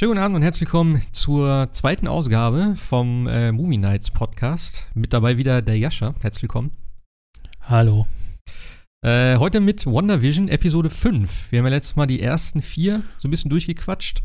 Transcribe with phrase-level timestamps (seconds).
[0.00, 4.88] Schönen guten Abend und herzlich willkommen zur zweiten Ausgabe vom äh, Movie Nights Podcast.
[4.94, 6.14] Mit dabei wieder der Jascha.
[6.22, 6.70] Herzlich willkommen.
[7.60, 8.06] Hallo.
[9.02, 11.52] Äh, heute mit WandaVision Episode 5.
[11.52, 14.22] Wir haben ja letztes Mal die ersten vier so ein bisschen durchgequatscht.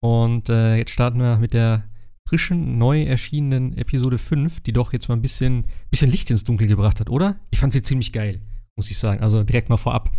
[0.00, 1.84] Und äh, jetzt starten wir mit der
[2.28, 6.66] frischen, neu erschienenen Episode 5, die doch jetzt mal ein bisschen, bisschen Licht ins Dunkel
[6.66, 7.36] gebracht hat, oder?
[7.52, 8.40] Ich fand sie ziemlich geil,
[8.74, 9.22] muss ich sagen.
[9.22, 10.10] Also direkt mal vorab.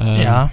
[0.00, 0.50] Ähm, ja.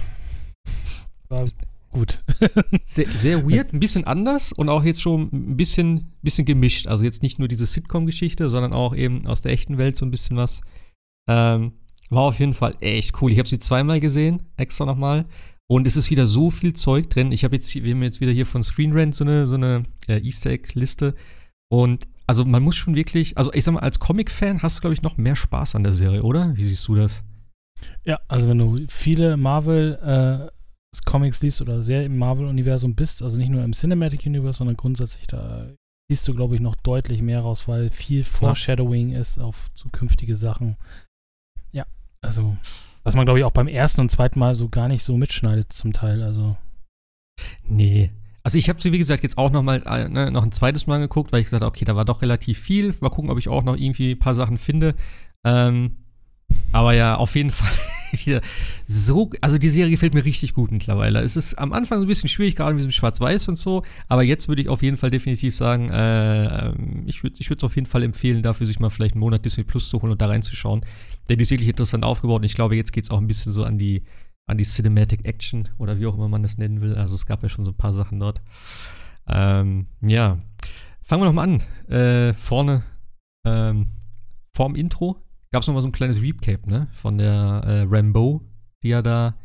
[1.94, 2.24] Gut.
[2.84, 6.88] sehr, sehr weird, ein bisschen anders und auch jetzt schon ein bisschen, bisschen gemischt.
[6.88, 10.10] Also jetzt nicht nur diese Sitcom-Geschichte, sondern auch eben aus der echten Welt so ein
[10.10, 10.62] bisschen was.
[11.28, 11.74] Ähm,
[12.10, 13.30] war auf jeden Fall echt cool.
[13.30, 15.26] Ich habe sie zweimal gesehen, extra nochmal.
[15.68, 17.30] Und es ist wieder so viel Zeug drin.
[17.30, 19.84] Ich habe jetzt, wir haben jetzt wieder hier von Screen Rant so eine, so eine
[20.08, 21.14] äh, Easter Egg-Liste.
[21.70, 24.94] Und also man muss schon wirklich, also ich sag mal, als Comic-Fan hast du, glaube
[24.94, 26.56] ich, noch mehr Spaß an der Serie, oder?
[26.56, 27.22] Wie siehst du das?
[28.04, 30.63] Ja, also wenn du viele Marvel äh,
[31.02, 35.26] Comics liest oder sehr im Marvel-Universum bist, also nicht nur im Cinematic Universe, sondern grundsätzlich,
[35.26, 35.68] da
[36.10, 39.20] liest du, glaube ich, noch deutlich mehr raus, weil viel Foreshadowing ja.
[39.20, 40.76] ist auf zukünftige Sachen.
[41.72, 41.84] Ja,
[42.20, 42.56] also,
[43.02, 45.72] was man, glaube ich, auch beim ersten und zweiten Mal so gar nicht so mitschneidet
[45.72, 46.56] zum Teil, also.
[47.66, 48.10] Nee.
[48.42, 50.86] Also ich habe sie, wie gesagt, jetzt auch noch mal äh, ne, noch ein zweites
[50.86, 52.94] Mal geguckt, weil ich gesagt habe, okay, da war doch relativ viel.
[53.00, 54.94] Mal gucken, ob ich auch noch irgendwie ein paar Sachen finde.
[55.46, 55.96] Ähm,
[56.72, 57.70] aber ja, auf jeden Fall
[58.12, 58.40] wieder
[58.86, 59.30] so.
[59.40, 61.20] Also die Serie gefällt mir richtig gut mittlerweile.
[61.20, 63.82] Es ist am Anfang ein bisschen schwierig, gerade mit diesem Schwarz-Weiß und so.
[64.08, 67.74] Aber jetzt würde ich auf jeden Fall definitiv sagen, äh, ähm, ich würde es auf
[67.76, 70.26] jeden Fall empfehlen, dafür sich mal vielleicht einen Monat Disney Plus zu holen und da
[70.26, 70.84] reinzuschauen.
[71.28, 73.52] Denn die ist wirklich interessant aufgebaut und ich glaube, jetzt geht es auch ein bisschen
[73.52, 74.02] so an die,
[74.46, 76.94] an die Cinematic Action oder wie auch immer man das nennen will.
[76.94, 78.40] Also es gab ja schon so ein paar Sachen dort.
[79.26, 80.38] Ähm, ja.
[81.02, 81.62] Fangen wir noch mal an.
[81.90, 82.82] Äh, vorne
[83.46, 83.88] ähm,
[84.54, 85.23] vorm Intro
[85.54, 86.88] gab es nochmal so ein kleines Recap, ne?
[86.94, 88.42] Von der äh, Rambo,
[88.82, 89.38] die ja da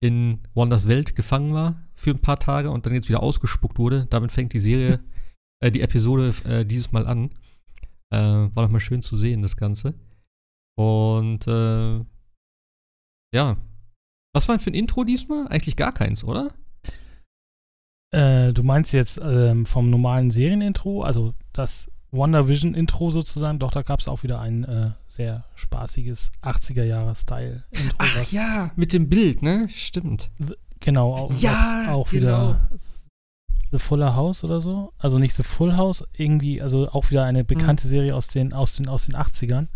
[0.00, 4.06] in Wonders Welt gefangen war für ein paar Tage und dann jetzt wieder ausgespuckt wurde.
[4.08, 5.00] Damit fängt die Serie,
[5.60, 7.30] äh, die Episode äh, dieses Mal an.
[8.14, 9.94] Äh, war nochmal schön zu sehen, das Ganze.
[10.78, 12.04] Und äh,
[13.34, 13.56] ja.
[14.32, 15.48] Was war denn für ein Intro diesmal?
[15.48, 16.54] Eigentlich gar keins, oder?
[18.14, 23.58] Äh, du meinst jetzt ähm, vom normalen Serienintro, also das WandaVision-Intro sozusagen.
[23.58, 27.96] Doch, da gab es auch wieder ein äh, sehr spaßiges 80er-Jahre-Style-Intro.
[27.98, 29.68] Ach ja, mit dem Bild, ne?
[29.70, 30.30] Stimmt.
[30.80, 32.20] Genau, auch, ja, auch genau.
[32.20, 32.70] wieder
[33.70, 34.92] The Fuller House oder so.
[34.98, 37.90] Also nicht The Full House, irgendwie, also auch wieder eine bekannte mhm.
[37.90, 39.66] Serie aus den, aus, den, aus den 80ern.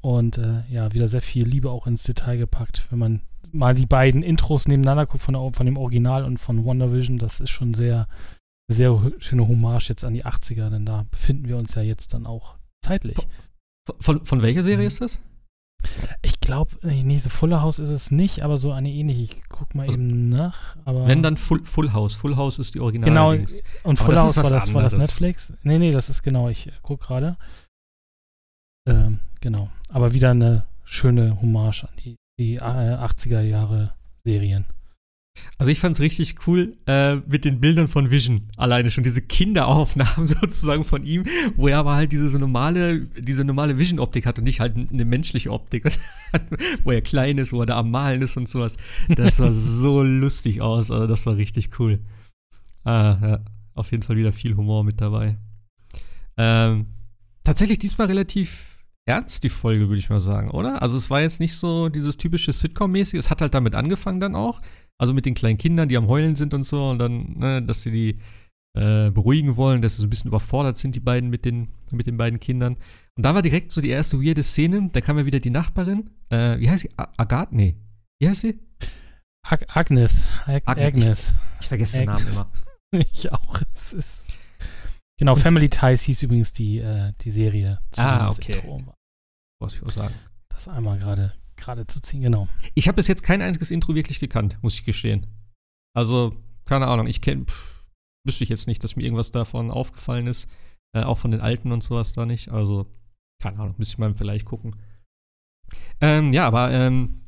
[0.00, 2.86] Und äh, ja, wieder sehr viel Liebe auch ins Detail gepackt.
[2.90, 3.20] Wenn man
[3.52, 7.40] mal die beiden Intros nebeneinander guckt, von, der, von dem Original und von WandaVision, das
[7.40, 8.06] ist schon sehr,
[8.72, 12.26] sehr schöne Hommage jetzt an die 80er, denn da befinden wir uns ja jetzt dann
[12.26, 13.16] auch zeitlich.
[13.98, 14.86] Von, von welcher Serie mhm.
[14.86, 15.18] ist das?
[16.22, 19.22] Ich glaube, nee, The Fuller House ist es nicht, aber so eine ähnliche.
[19.22, 20.76] Ich guck mal also, eben nach.
[20.84, 22.14] Aber wenn dann Full, Full House.
[22.14, 23.08] Full House ist die Original.
[23.08, 23.62] Genau, Links.
[23.82, 25.52] und Full House war das, war das Netflix.
[25.62, 27.38] Nee, nee, das ist genau, ich guck gerade.
[28.86, 29.70] Ähm, genau.
[29.88, 34.66] Aber wieder eine schöne Hommage an die, die 80er äh, Jahre Serien.
[35.58, 38.48] Also ich fand es richtig cool äh, mit den Bildern von Vision.
[38.56, 41.24] Alleine schon diese Kinderaufnahmen sozusagen von ihm,
[41.56, 45.04] wo er aber halt diese so normale, diese normale Vision-Optik hat und nicht halt eine
[45.04, 45.84] menschliche Optik,
[46.84, 48.76] wo er klein ist, wo er da am Malen ist und sowas.
[49.08, 50.90] Das sah so lustig aus.
[50.90, 52.00] Also das war richtig cool.
[52.84, 55.36] Ah, ja, auf jeden Fall wieder viel Humor mit dabei.
[56.36, 56.86] Ähm,
[57.44, 58.70] tatsächlich diesmal relativ
[59.06, 60.82] ernst, die Folge, würde ich mal sagen, oder?
[60.82, 63.18] Also es war jetzt nicht so dieses typische Sitcom-mäßige.
[63.18, 64.60] Es hat halt damit angefangen dann auch.
[65.00, 66.90] Also mit den kleinen Kindern, die am Heulen sind und so.
[66.90, 68.18] Und dann, ne, dass sie die
[68.78, 72.06] äh, beruhigen wollen, dass sie so ein bisschen überfordert sind, die beiden mit den, mit
[72.06, 72.76] den beiden Kindern.
[73.16, 74.90] Und da war direkt so die erste weirde Szene.
[74.92, 76.10] Da kam ja wieder die Nachbarin.
[76.28, 76.90] Äh, wie heißt sie?
[76.96, 77.56] Agathe?
[77.56, 77.76] Nee.
[78.20, 78.58] Wie heißt sie?
[79.42, 80.22] Ag Agnes.
[80.44, 81.30] Ag Agnes.
[81.30, 82.24] Ich, ich vergesse Agnes.
[82.24, 82.50] den Namen
[82.92, 83.06] immer.
[83.10, 83.62] ich auch.
[83.72, 84.22] Es ist
[85.18, 87.80] genau, und Family Ties hieß übrigens die, äh, die Serie.
[87.96, 88.52] Ah, okay.
[88.52, 88.82] Intro.
[89.60, 90.14] Was ich auch sagen.
[90.50, 92.48] Das einmal gerade gerade zu ziehen, genau.
[92.74, 95.26] Ich habe bis jetzt kein einziges Intro wirklich gekannt, muss ich gestehen.
[95.94, 96.34] Also,
[96.64, 97.46] keine Ahnung, ich kenne,
[98.24, 100.48] wüsste ich jetzt nicht, dass mir irgendwas davon aufgefallen ist.
[100.92, 102.50] Äh, auch von den alten und sowas da nicht.
[102.50, 102.86] Also,
[103.42, 104.76] keine Ahnung, müsste ich mal vielleicht gucken.
[106.00, 107.20] Ähm, ja, aber ähm,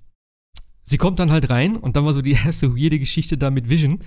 [0.83, 3.69] sie kommt dann halt rein und dann war so die erste weirde Geschichte da mit
[3.69, 4.01] Vision.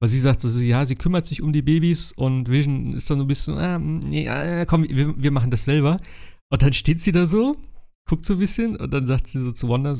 [0.00, 3.18] Weil sie sagt, also, ja, sie kümmert sich um die Babys und Vision ist dann
[3.18, 6.00] so ein bisschen, äh, nee, äh, komm, wir, wir machen das selber.
[6.50, 7.56] Und dann steht sie da so
[8.06, 9.96] guckt so ein bisschen und dann sagt sie so zu Wanda,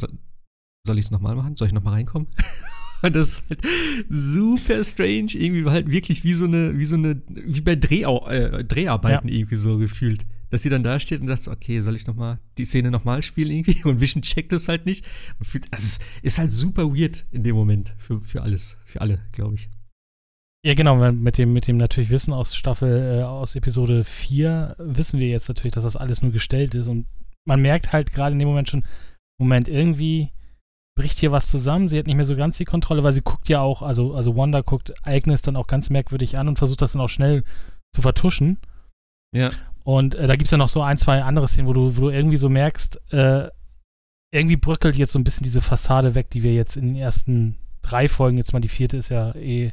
[0.86, 1.56] soll ich es nochmal machen?
[1.56, 2.28] Soll ich nochmal reinkommen?
[3.02, 3.60] und das ist halt
[4.08, 8.64] super strange, irgendwie halt wirklich wie so eine, wie so eine, wie bei Drehau äh,
[8.64, 9.34] Dreharbeiten ja.
[9.34, 10.26] irgendwie so gefühlt.
[10.50, 13.52] Dass sie dann da steht und sagt, okay, soll ich nochmal die Szene nochmal spielen
[13.52, 13.84] irgendwie?
[13.88, 15.06] Und Vision checkt das halt nicht.
[15.38, 19.00] Und fühlt, also es ist halt super weird in dem Moment für, für alles, für
[19.00, 19.68] alle, glaube ich.
[20.66, 25.20] Ja, genau, mit dem, mit dem natürlich Wissen aus Staffel, äh, aus Episode 4 wissen
[25.20, 26.88] wir jetzt natürlich, dass das alles nur gestellt ist.
[26.88, 27.06] Und
[27.50, 28.84] man merkt halt gerade in dem Moment schon,
[29.40, 30.30] Moment, irgendwie
[30.96, 31.88] bricht hier was zusammen.
[31.88, 34.36] Sie hat nicht mehr so ganz die Kontrolle, weil sie guckt ja auch, also, also
[34.36, 37.42] Wanda guckt Agnes dann auch ganz merkwürdig an und versucht das dann auch schnell
[37.92, 38.58] zu vertuschen.
[39.34, 39.50] Ja.
[39.82, 42.02] Und äh, da gibt es ja noch so ein, zwei andere Szenen, wo du, wo
[42.02, 43.48] du irgendwie so merkst, äh,
[44.32, 47.56] irgendwie bröckelt jetzt so ein bisschen diese Fassade weg, die wir jetzt in den ersten
[47.82, 49.72] drei Folgen, jetzt mal die vierte ist ja eh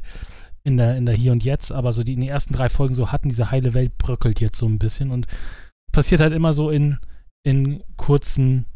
[0.64, 2.96] in der, in der Hier und Jetzt, aber so die in den ersten drei Folgen
[2.96, 5.28] so hatten, diese heile Welt bröckelt jetzt so ein bisschen und
[5.92, 6.98] passiert halt immer so in,
[7.44, 8.66] in kurzen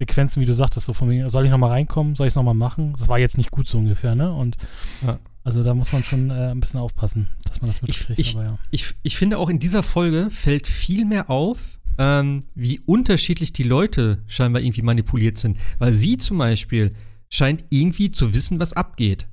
[0.00, 2.54] Sequenzen, wie du sagtest, so von mir, soll ich nochmal reinkommen, soll ich es nochmal
[2.54, 2.94] machen?
[2.96, 4.32] Das war jetzt nicht gut so ungefähr, ne?
[4.32, 4.56] Und
[5.04, 5.18] ja.
[5.42, 8.18] also da muss man schon äh, ein bisschen aufpassen, dass man das mitkriegt.
[8.18, 8.58] Ich, ich, ja.
[8.70, 13.64] ich, ich finde auch in dieser Folge fällt viel mehr auf, ähm, wie unterschiedlich die
[13.64, 15.58] Leute scheinbar irgendwie manipuliert sind.
[15.78, 16.94] Weil sie zum Beispiel
[17.28, 19.26] scheint irgendwie zu wissen, was abgeht.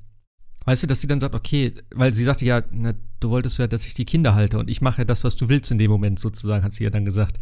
[0.65, 3.67] Weißt du, dass sie dann sagt, okay, weil sie sagte ja, na, du wolltest ja,
[3.67, 5.91] dass ich die Kinder halte und ich mache ja das, was du willst in dem
[5.91, 7.39] Moment, sozusagen, hat sie ja dann gesagt.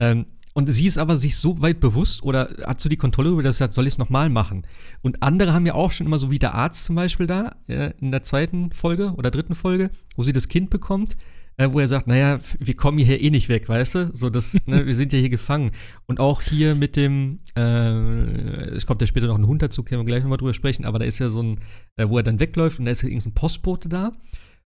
[0.00, 0.26] Ähm,
[0.58, 3.58] und sie ist aber sich so weit bewusst oder hat so die Kontrolle über das,
[3.58, 4.66] sie sagt, soll ich es nochmal machen?
[5.02, 7.92] Und andere haben ja auch schon immer so wie der Arzt zum Beispiel da, äh,
[8.00, 11.16] in der zweiten Folge oder dritten Folge, wo sie das Kind bekommt,
[11.58, 14.10] äh, wo er sagt, naja, wir kommen hier eh nicht weg, weißt du?
[14.14, 15.70] So, das, ne, wir sind ja hier gefangen.
[16.06, 20.00] Und auch hier mit dem, äh, es kommt ja später noch ein Hund dazu, können
[20.00, 21.60] wir gleich nochmal drüber sprechen, aber da ist ja so ein,
[21.98, 24.10] äh, wo er dann wegläuft und da ist ja irgendein Postbote da.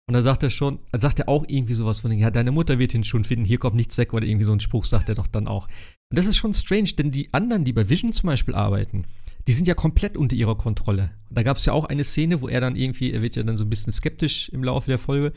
[0.09, 2.95] Und da sagt er schon, sagt er auch irgendwie sowas von, ja, deine Mutter wird
[2.95, 5.27] ihn schon finden, hier kommt nichts weg, oder irgendwie so ein Spruch sagt er doch
[5.27, 5.67] dann auch.
[6.11, 9.05] Und das ist schon strange, denn die anderen, die bei Vision zum Beispiel arbeiten,
[9.49, 11.11] die sind ja komplett unter ihrer Kontrolle.
[11.31, 13.57] Da gab es ja auch eine Szene, wo er dann irgendwie, er wird ja dann
[13.57, 15.33] so ein bisschen skeptisch im Laufe der Folge,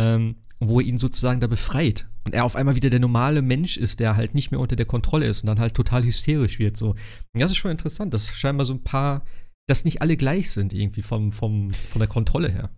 [0.00, 3.76] ähm, wo er ihn sozusagen da befreit und er auf einmal wieder der normale Mensch
[3.76, 6.76] ist, der halt nicht mehr unter der Kontrolle ist und dann halt total hysterisch wird.
[6.76, 6.90] So.
[6.90, 9.24] Und das ist schon interessant, dass scheinbar so ein paar,
[9.68, 12.70] dass nicht alle gleich sind irgendwie vom, vom, von der Kontrolle her.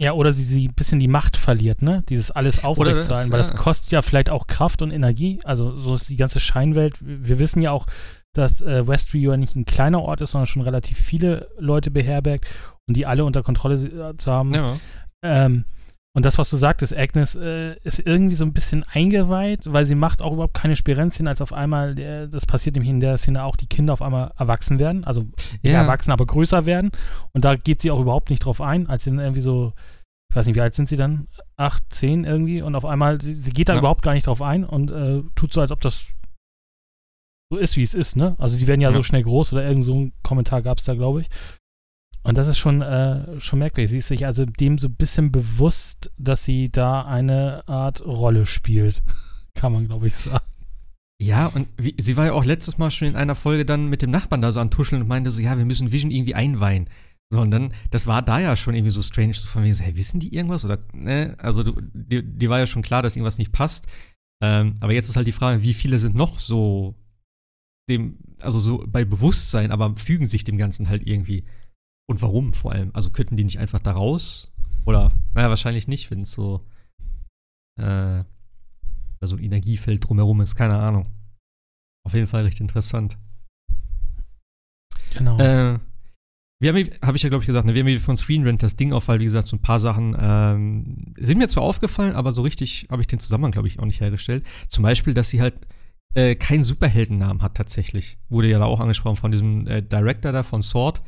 [0.00, 2.04] Ja, oder sie, sie ein bisschen die Macht verliert, ne?
[2.08, 5.40] Dieses alles aufrechtzuerhalten, weil das kostet ja vielleicht auch Kraft und Energie.
[5.42, 6.98] Also so ist die ganze Scheinwelt.
[7.00, 7.86] Wir wissen ja auch,
[8.32, 12.46] dass äh, Westview ja nicht ein kleiner Ort ist, sondern schon relativ viele Leute beherbergt
[12.86, 14.54] und die alle unter Kontrolle äh, zu haben.
[14.54, 14.76] Ja.
[15.22, 15.64] Ähm,
[16.16, 19.94] und das, was du sagtest, Agnes äh, ist irgendwie so ein bisschen eingeweiht, weil sie
[19.94, 23.44] macht auch überhaupt keine Spirenzien, als auf einmal, äh, das passiert nämlich in der Szene
[23.44, 25.22] auch, die Kinder auf einmal erwachsen werden, also
[25.62, 25.82] nicht ja.
[25.82, 26.90] erwachsen, aber größer werden.
[27.32, 29.74] Und da geht sie auch überhaupt nicht drauf ein, als sie dann irgendwie so,
[30.30, 31.28] ich weiß nicht, wie alt sind sie dann?
[31.56, 32.62] Acht, zehn irgendwie?
[32.62, 33.78] Und auf einmal, sie, sie geht da ja.
[33.78, 36.06] überhaupt gar nicht drauf ein und äh, tut so, als ob das
[37.50, 38.34] so ist, wie es ist, ne?
[38.38, 38.94] Also sie werden ja, ja.
[38.94, 41.28] so schnell groß oder irgend so ein Kommentar gab es da, glaube ich.
[42.28, 43.90] Und das ist schon, äh, schon merkwürdig.
[43.90, 48.44] Sie ist sich also dem so ein bisschen bewusst, dass sie da eine Art Rolle
[48.44, 49.02] spielt.
[49.54, 50.44] Kann man, glaube ich, sagen.
[51.18, 54.02] Ja, und wie, sie war ja auch letztes Mal schon in einer Folge dann mit
[54.02, 56.90] dem Nachbarn da so am Tuscheln und meinte so, ja, wir müssen Vision irgendwie einweihen.
[57.32, 59.82] So, und dann, das war da ja schon irgendwie so strange, so von wegen so,
[59.82, 60.66] hey, wissen die irgendwas?
[60.66, 61.34] Oder, ne?
[61.38, 63.86] Also, du, die, die war ja schon klar, dass irgendwas nicht passt.
[64.42, 66.94] Ähm, aber jetzt ist halt die Frage, wie viele sind noch so
[67.88, 71.46] dem, also so bei Bewusstsein, aber fügen sich dem Ganzen halt irgendwie.
[72.10, 72.90] Und warum vor allem?
[72.94, 74.50] Also könnten die nicht einfach da raus?
[74.86, 76.64] Oder, naja, wahrscheinlich nicht, wenn es so,
[77.78, 78.24] äh,
[79.20, 81.04] so ein Energiefeld drumherum ist, keine Ahnung.
[82.06, 83.18] Auf jeden Fall recht interessant.
[85.12, 85.38] Genau.
[85.38, 85.78] Äh,
[86.60, 88.76] wir haben, habe ich ja, glaube ich, gesagt, ne, wir haben von Screen Rant das
[88.76, 92.32] Ding auf, weil, wie gesagt, so ein paar Sachen ähm, sind mir zwar aufgefallen, aber
[92.32, 94.46] so richtig habe ich den Zusammenhang, glaube ich, auch nicht hergestellt.
[94.66, 95.54] Zum Beispiel, dass sie halt
[96.14, 98.18] äh, keinen Superheldennamen hat tatsächlich.
[98.30, 101.02] Wurde ja da auch angesprochen von diesem äh, Director da von Sword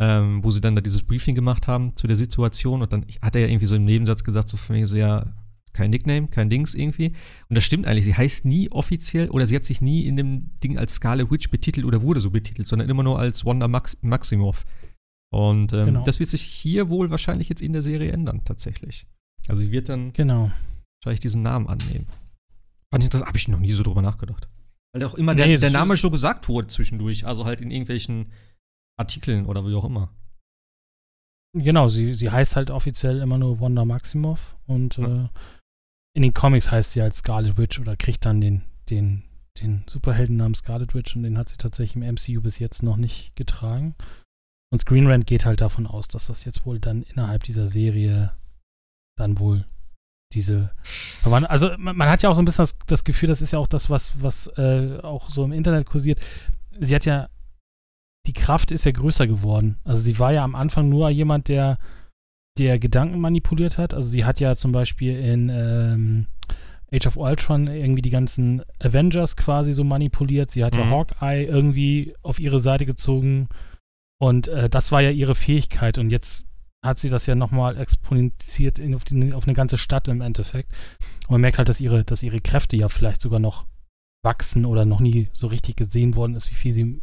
[0.00, 3.34] ähm, wo sie dann da dieses Briefing gemacht haben zu der Situation und dann hat
[3.34, 5.34] er ja irgendwie so im Nebensatz gesagt, so von mir so, ja,
[5.72, 7.12] kein Nickname, kein Dings irgendwie.
[7.48, 8.04] Und das stimmt eigentlich.
[8.04, 11.50] Sie heißt nie offiziell oder sie hat sich nie in dem Ding als Scarlet Witch
[11.50, 14.64] betitelt oder wurde so betitelt, sondern immer nur als Wanda Max Maximoff.
[15.30, 16.04] Und ähm, genau.
[16.04, 19.06] das wird sich hier wohl wahrscheinlich jetzt in der Serie ändern, tatsächlich.
[19.46, 20.50] Also sie wird dann genau.
[21.00, 22.06] wahrscheinlich diesen Namen annehmen.
[22.90, 24.48] Fand ich, das habe ich noch nie so drüber nachgedacht.
[24.94, 27.26] Weil auch immer nee, der, der Name so gesagt wurde zwischendurch.
[27.26, 28.32] Also halt in irgendwelchen
[28.98, 30.10] Artikeln oder wie auch immer.
[31.54, 35.24] Genau, sie, sie heißt halt offiziell immer nur Wanda Maximoff und ja.
[35.24, 35.28] äh,
[36.14, 39.24] in den Comics heißt sie halt Scarlet Witch oder kriegt dann den, den,
[39.60, 43.34] den Superheldennamen Scarlet Witch und den hat sie tatsächlich im MCU bis jetzt noch nicht
[43.34, 43.94] getragen.
[44.70, 48.32] Und Screen Rant geht halt davon aus, dass das jetzt wohl dann innerhalb dieser Serie
[49.16, 49.64] dann wohl
[50.34, 50.70] diese
[51.24, 53.58] also man, man, hat ja auch so ein bisschen das, das, Gefühl, das ist ja
[53.58, 56.20] auch das, was, was äh, auch so im Internet kursiert.
[56.78, 57.28] Sie hat ja
[58.26, 59.78] die Kraft ist ja größer geworden.
[59.84, 61.78] Also sie war ja am Anfang nur jemand, der,
[62.58, 63.94] der Gedanken manipuliert hat.
[63.94, 66.26] Also sie hat ja zum Beispiel in ähm,
[66.92, 70.50] Age of Ultron irgendwie die ganzen Avengers quasi so manipuliert.
[70.50, 70.80] Sie hat mhm.
[70.80, 73.48] ja Hawkeye irgendwie auf ihre Seite gezogen.
[74.20, 75.98] Und äh, das war ja ihre Fähigkeit.
[75.98, 76.46] Und jetzt
[76.84, 80.72] hat sie das ja nochmal exponentiert in, auf, die, auf, eine ganze Stadt im Endeffekt.
[81.26, 83.66] Und man merkt halt, dass ihre, dass ihre Kräfte ja vielleicht sogar noch
[84.24, 87.02] wachsen oder noch nie so richtig gesehen worden ist, wie viel sie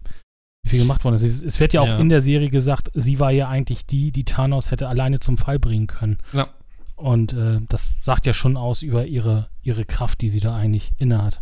[0.65, 1.43] viel gemacht worden ist.
[1.43, 1.99] Es wird ja auch ja.
[1.99, 5.59] in der Serie gesagt, sie war ja eigentlich die, die Thanos hätte alleine zum Fall
[5.59, 6.17] bringen können.
[6.33, 6.47] Ja.
[6.95, 10.93] Und äh, das sagt ja schon aus über ihre, ihre Kraft, die sie da eigentlich
[10.97, 11.41] innehat.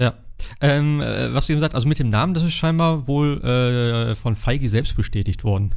[0.00, 0.14] Ja.
[0.60, 4.14] Ähm, äh, was du eben sagst, also mit dem Namen, das ist scheinbar wohl äh,
[4.14, 5.74] von Feige selbst bestätigt worden.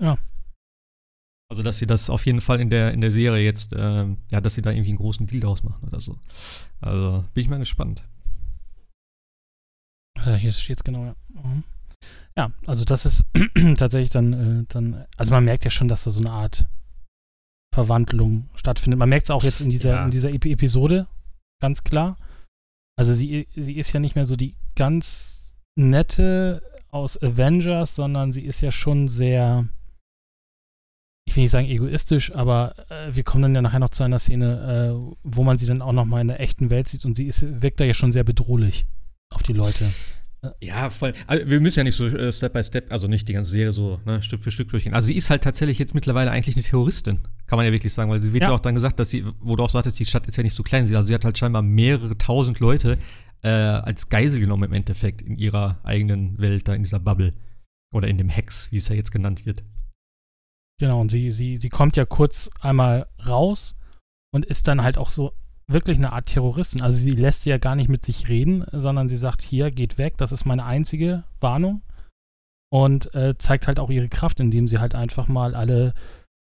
[0.00, 0.18] Ja.
[1.50, 4.40] Also, dass sie das auf jeden Fall in der, in der Serie jetzt, äh, ja,
[4.40, 6.18] dass sie da irgendwie einen großen Deal draus machen oder so.
[6.80, 8.02] Also, bin ich mal gespannt.
[10.24, 11.14] Ja, hier steht es genau, ja.
[11.42, 11.64] Mhm.
[12.36, 13.24] Ja, also das ist
[13.76, 16.66] tatsächlich dann, äh, dann, also man merkt ja schon, dass da so eine Art
[17.74, 18.98] Verwandlung stattfindet.
[18.98, 20.04] Man merkt es auch jetzt in dieser, ja.
[20.04, 21.06] in dieser Episode,
[21.60, 22.16] ganz klar.
[22.96, 28.42] Also sie, sie ist ja nicht mehr so die ganz nette aus Avengers, sondern sie
[28.42, 29.68] ist ja schon sehr,
[31.26, 34.20] ich will nicht sagen egoistisch, aber äh, wir kommen dann ja nachher noch zu einer
[34.20, 37.16] Szene, äh, wo man sie dann auch noch mal in der echten Welt sieht und
[37.16, 38.86] sie ist, wirkt da ja schon sehr bedrohlich
[39.30, 39.90] auf die Leute.
[40.60, 41.14] Ja, voll.
[41.26, 43.72] Also wir müssen ja nicht so äh, Step by Step, also nicht die ganze Serie
[43.72, 44.94] so ne, Stück für Stück durchgehen.
[44.94, 48.10] Also sie ist halt tatsächlich jetzt mittlerweile eigentlich eine Terroristin, kann man ja wirklich sagen,
[48.10, 50.04] weil sie wird ja, ja auch dann gesagt, dass sie, wo du auch sagtest, die
[50.04, 52.98] Stadt ist ja nicht so klein, also sie hat halt scheinbar mehrere tausend Leute
[53.42, 57.34] äh, als Geisel genommen im Endeffekt in ihrer eigenen Welt, da in dieser Bubble.
[57.94, 59.62] Oder in dem Hex, wie es ja jetzt genannt wird.
[60.80, 63.76] Genau, und sie, sie, sie kommt ja kurz einmal raus
[64.32, 65.32] und ist dann halt auch so
[65.66, 66.82] wirklich eine Art Terroristin.
[66.82, 69.98] Also sie lässt sie ja gar nicht mit sich reden, sondern sie sagt, hier, geht
[69.98, 71.82] weg, das ist meine einzige Warnung.
[72.70, 75.94] Und äh, zeigt halt auch ihre Kraft, indem sie halt einfach mal alle,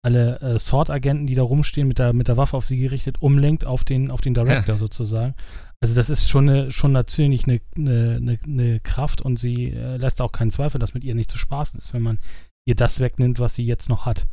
[0.04, 3.64] alle äh, Sword-Agenten, die da rumstehen, mit der, mit der Waffe auf sie gerichtet, umlenkt
[3.64, 4.78] auf den, auf den Director ja.
[4.78, 5.34] sozusagen.
[5.80, 10.23] Also das ist schon, eine, schon natürlich eine, eine, eine Kraft und sie äh, lässt
[10.23, 12.18] auch keinen Zweifel, dass mit ihr nicht zu spaßen ist, wenn man
[12.64, 14.26] ihr das wegnimmt, was sie jetzt noch hat.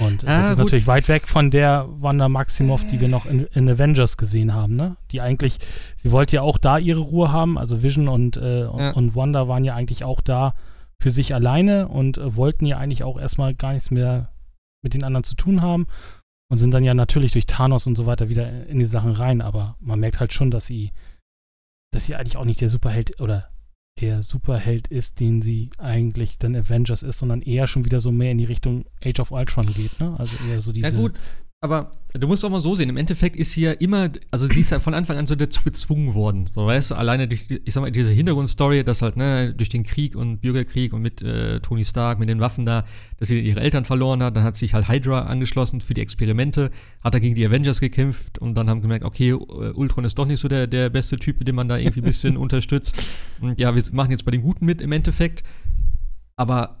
[0.00, 0.58] Und ah, das ist gut.
[0.58, 4.76] natürlich weit weg von der Wanda Maximoff, die wir noch in, in, Avengers gesehen haben,
[4.76, 4.96] ne?
[5.10, 5.58] Die eigentlich,
[5.96, 8.90] sie wollte ja auch da ihre Ruhe haben, also Vision und, äh, ja.
[8.92, 10.54] und Wanda waren ja eigentlich auch da
[11.00, 14.32] für sich alleine und äh, wollten ja eigentlich auch erstmal gar nichts mehr
[14.82, 15.86] mit den anderen zu tun haben
[16.50, 19.40] und sind dann ja natürlich durch Thanos und so weiter wieder in die Sachen rein,
[19.40, 20.92] aber man merkt halt schon, dass sie,
[21.92, 23.49] dass sie eigentlich auch nicht der Superheld oder
[24.00, 28.32] der Superheld ist, den sie eigentlich dann Avengers ist, sondern eher schon wieder so mehr
[28.32, 30.14] in die Richtung Age of Ultron geht, ne?
[30.18, 30.88] Also eher so diese.
[30.88, 31.14] Ja, gut,
[31.62, 34.60] aber du musst auch mal so sehen, im Endeffekt ist sie ja immer, also sie
[34.60, 36.48] ist ja von Anfang an so dazu gezwungen worden.
[36.54, 39.68] So, weißt du, alleine durch, die, ich sag mal, diese Hintergrundstory, dass halt, ne, durch
[39.68, 42.84] den Krieg und Bürgerkrieg und mit äh, Tony Stark, mit den Waffen da,
[43.18, 46.70] dass sie ihre Eltern verloren hat, dann hat sich halt Hydra angeschlossen für die Experimente,
[47.04, 50.26] hat da gegen die Avengers gekämpft und dann haben gemerkt, okay, äh, Ultron ist doch
[50.26, 53.04] nicht so der, der beste Typ, den man da irgendwie ein bisschen unterstützt.
[53.42, 55.42] Und ja, wir machen jetzt bei den Guten mit im Endeffekt.
[56.36, 56.80] Aber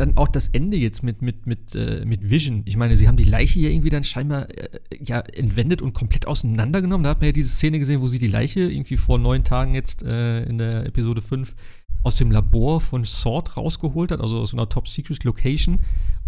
[0.00, 2.62] dann auch das Ende jetzt mit, mit, mit, äh, mit Vision.
[2.64, 6.26] Ich meine, sie haben die Leiche hier irgendwie dann scheinbar äh, ja, entwendet und komplett
[6.26, 7.04] auseinandergenommen.
[7.04, 9.74] Da hat man ja diese Szene gesehen, wo sie die Leiche irgendwie vor neun Tagen
[9.74, 11.54] jetzt äh, in der Episode 5
[12.02, 15.80] aus dem Labor von Sword rausgeholt hat, also aus einer Top-Secret-Location.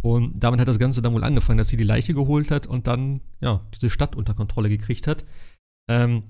[0.03, 2.87] Und damit hat das Ganze dann wohl angefangen, dass sie die Leiche geholt hat und
[2.87, 5.25] dann, ja, diese Stadt unter Kontrolle gekriegt hat.
[5.89, 6.25] Ähm,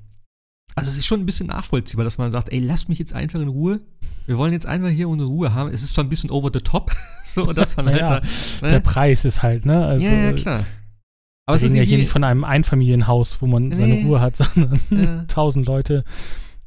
[0.75, 3.41] also es ist schon ein bisschen nachvollziehbar, dass man sagt, ey, lass mich jetzt einfach
[3.41, 3.81] in Ruhe.
[4.26, 5.71] Wir wollen jetzt einfach hier unsere Ruhe haben.
[5.71, 6.93] Es ist zwar ein bisschen over the top,
[7.26, 8.26] so dass man halt ja, da,
[8.62, 8.73] ne?
[8.73, 9.85] Der Preis ist halt, ne?
[9.87, 10.64] Also, ja, ja, klar.
[11.47, 13.75] Aber es ist ja hier nicht von einem Einfamilienhaus, wo man nee.
[13.75, 15.25] seine Ruhe hat, sondern ja.
[15.25, 16.05] tausend Leute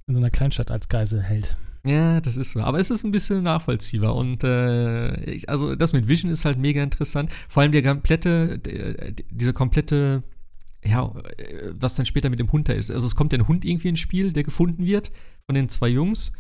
[0.08, 1.58] in so einer Kleinstadt als Geisel hält.
[1.86, 2.62] Ja, das ist so.
[2.62, 4.16] Aber es ist ein bisschen nachvollziehbar.
[4.16, 7.32] Und äh, ich, also das mit Vision ist halt mega interessant.
[7.48, 8.60] Vor allem der komplette,
[9.30, 10.24] diese komplette
[10.86, 12.92] ja, äh, was dann später mit dem Hund da ist.
[12.92, 15.12] Also es kommt ja ein Hund irgendwie ins Spiel, der gefunden wird
[15.46, 16.34] von den zwei Jungs.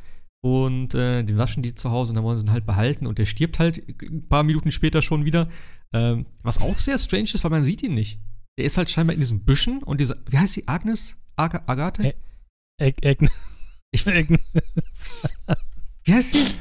[0.43, 3.07] Und äh, den waschen die zu Hause und dann wollen sie ihn halt behalten.
[3.07, 5.49] Und der stirbt halt ein paar Minuten später schon wieder.
[5.91, 8.19] Ähm, was auch sehr strange ist, weil man sieht ihn nicht.
[8.59, 11.17] Der ist halt scheinbar in diesen Büschen und diese, wie heißt sie, Agnes?
[11.35, 12.13] Ag Agathe?
[13.03, 13.31] Agnes.
[13.91, 14.41] Ich, Agnes.
[16.03, 16.55] wie heißt sie?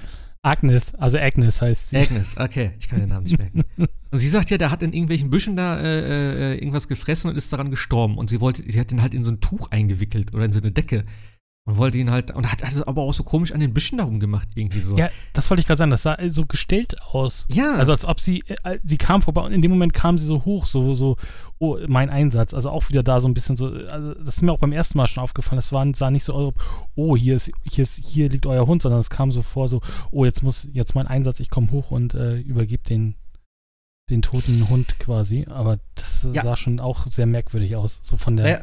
[0.45, 1.97] Agnes, also Agnes heißt sie.
[1.97, 3.63] Agnes, okay, ich kann den Namen nicht merken.
[4.11, 7.37] und sie sagt ja, der hat in irgendwelchen Büschen da äh, äh, irgendwas gefressen und
[7.37, 8.19] ist daran gestorben.
[8.19, 10.61] Und sie wollte, sie hat ihn halt in so ein Tuch eingewickelt oder in so
[10.61, 11.05] eine Decke.
[11.67, 13.97] Und wollte ihn halt, und hat, hat es aber auch so komisch an den Büschen
[13.97, 14.99] darum gemacht, irgendwie so.
[14.99, 17.47] Ja, das wollte ich gerade sagen, das sah so gestellt aus.
[17.49, 17.77] Ja.
[17.77, 20.45] Also als ob sie, äh, sie kam vorbei und in dem Moment kam sie so
[20.45, 21.17] hoch, so, so,
[21.59, 22.53] oh, mein Einsatz.
[22.53, 24.99] Also auch wieder da so ein bisschen so, also das ist mir auch beim ersten
[24.99, 26.53] Mal schon aufgefallen, das war, sah nicht so,
[26.97, 29.81] oh, hier ist, hier ist, hier liegt euer Hund, sondern es kam so vor, so,
[30.11, 33.15] oh, jetzt muss, jetzt mein Einsatz, ich komme hoch und äh, übergebe den,
[34.11, 35.47] den toten Hund quasi.
[35.49, 36.43] Aber das ja.
[36.43, 38.49] sah schon auch sehr merkwürdig aus, so von der.
[38.51, 38.61] Ja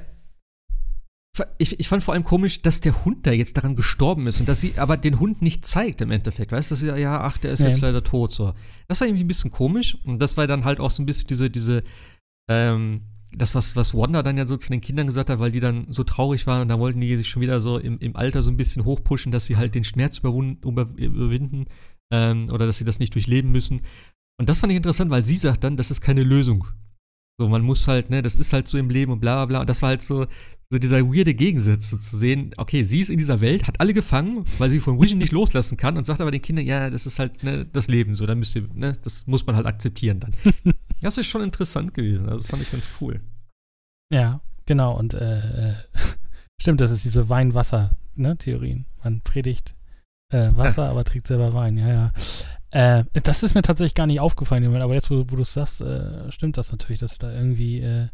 [1.57, 4.50] ich, ich fand vor allem komisch, dass der Hund da jetzt daran gestorben ist und
[4.50, 6.51] dass sie aber den Hund nicht zeigt im Endeffekt.
[6.51, 7.69] Weißt du, dass sie ja, ach, der ist nee.
[7.69, 8.33] jetzt leider tot.
[8.33, 8.53] So.
[8.88, 11.27] Das war irgendwie ein bisschen komisch und das war dann halt auch so ein bisschen
[11.27, 11.83] diese, diese,
[12.50, 13.01] ähm,
[13.33, 15.85] das, was, was Wanda dann ja so zu den Kindern gesagt hat, weil die dann
[15.89, 18.51] so traurig waren und da wollten die sich schon wieder so im, im Alter so
[18.51, 21.67] ein bisschen hochpushen, dass sie halt den Schmerz überwinden
[22.11, 23.83] ähm, oder dass sie das nicht durchleben müssen.
[24.38, 26.67] Und das fand ich interessant, weil sie sagt dann, das ist keine Lösung.
[27.41, 29.60] So, man muss halt, ne, das ist halt so im Leben und bla bla bla.
[29.62, 30.27] Und das war halt so,
[30.69, 33.95] so dieser weirde Gegensatz, so zu sehen, okay, sie ist in dieser Welt, hat alle
[33.95, 37.07] gefangen, weil sie von Vision nicht loslassen kann und sagt aber den Kindern, ja, das
[37.07, 40.19] ist halt ne, das Leben so, da müsst ihr, ne, das muss man halt akzeptieren
[40.19, 40.36] dann.
[41.01, 43.21] das ist schon interessant gewesen, also das fand ich ganz cool.
[44.13, 45.74] Ja, genau, und äh, äh
[46.62, 48.81] stimmt, das ist diese Wein-Wasser-Theorien.
[48.81, 49.74] Ne, man predigt
[50.29, 52.13] äh, Wasser, aber trinkt selber Wein, ja, ja.
[52.71, 55.81] Äh, das ist mir tatsächlich gar nicht aufgefallen, aber jetzt, wo, wo du es sagst,
[55.81, 58.07] äh, stimmt das natürlich, dass da irgendwie, äh,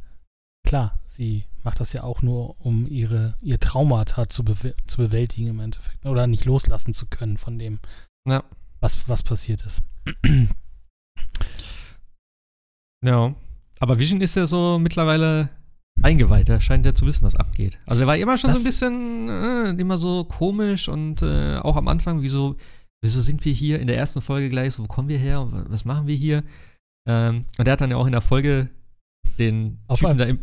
[0.66, 5.48] klar, sie macht das ja auch nur, um ihre, ihr Traumata zu, be zu bewältigen
[5.48, 6.06] im Endeffekt.
[6.06, 7.80] Oder nicht loslassen zu können von dem,
[8.28, 8.44] ja.
[8.80, 9.84] was, was passiert ist.
[13.06, 13.36] ja.
[13.80, 15.50] Aber Vision ist ja so mittlerweile
[16.02, 16.50] eingeweiht.
[16.50, 17.80] Er scheint ja zu wissen, was abgeht.
[17.86, 21.58] Also er war immer schon das so ein bisschen äh, immer so komisch und äh,
[21.58, 22.56] auch am Anfang, wie so,
[23.02, 25.70] wieso sind wir hier in der ersten Folge gleich so, wo kommen wir her und
[25.70, 26.44] was machen wir hier?
[27.08, 28.70] Ähm, und der hat dann ja auch in der Folge
[29.38, 30.40] den auf Typen einem, da im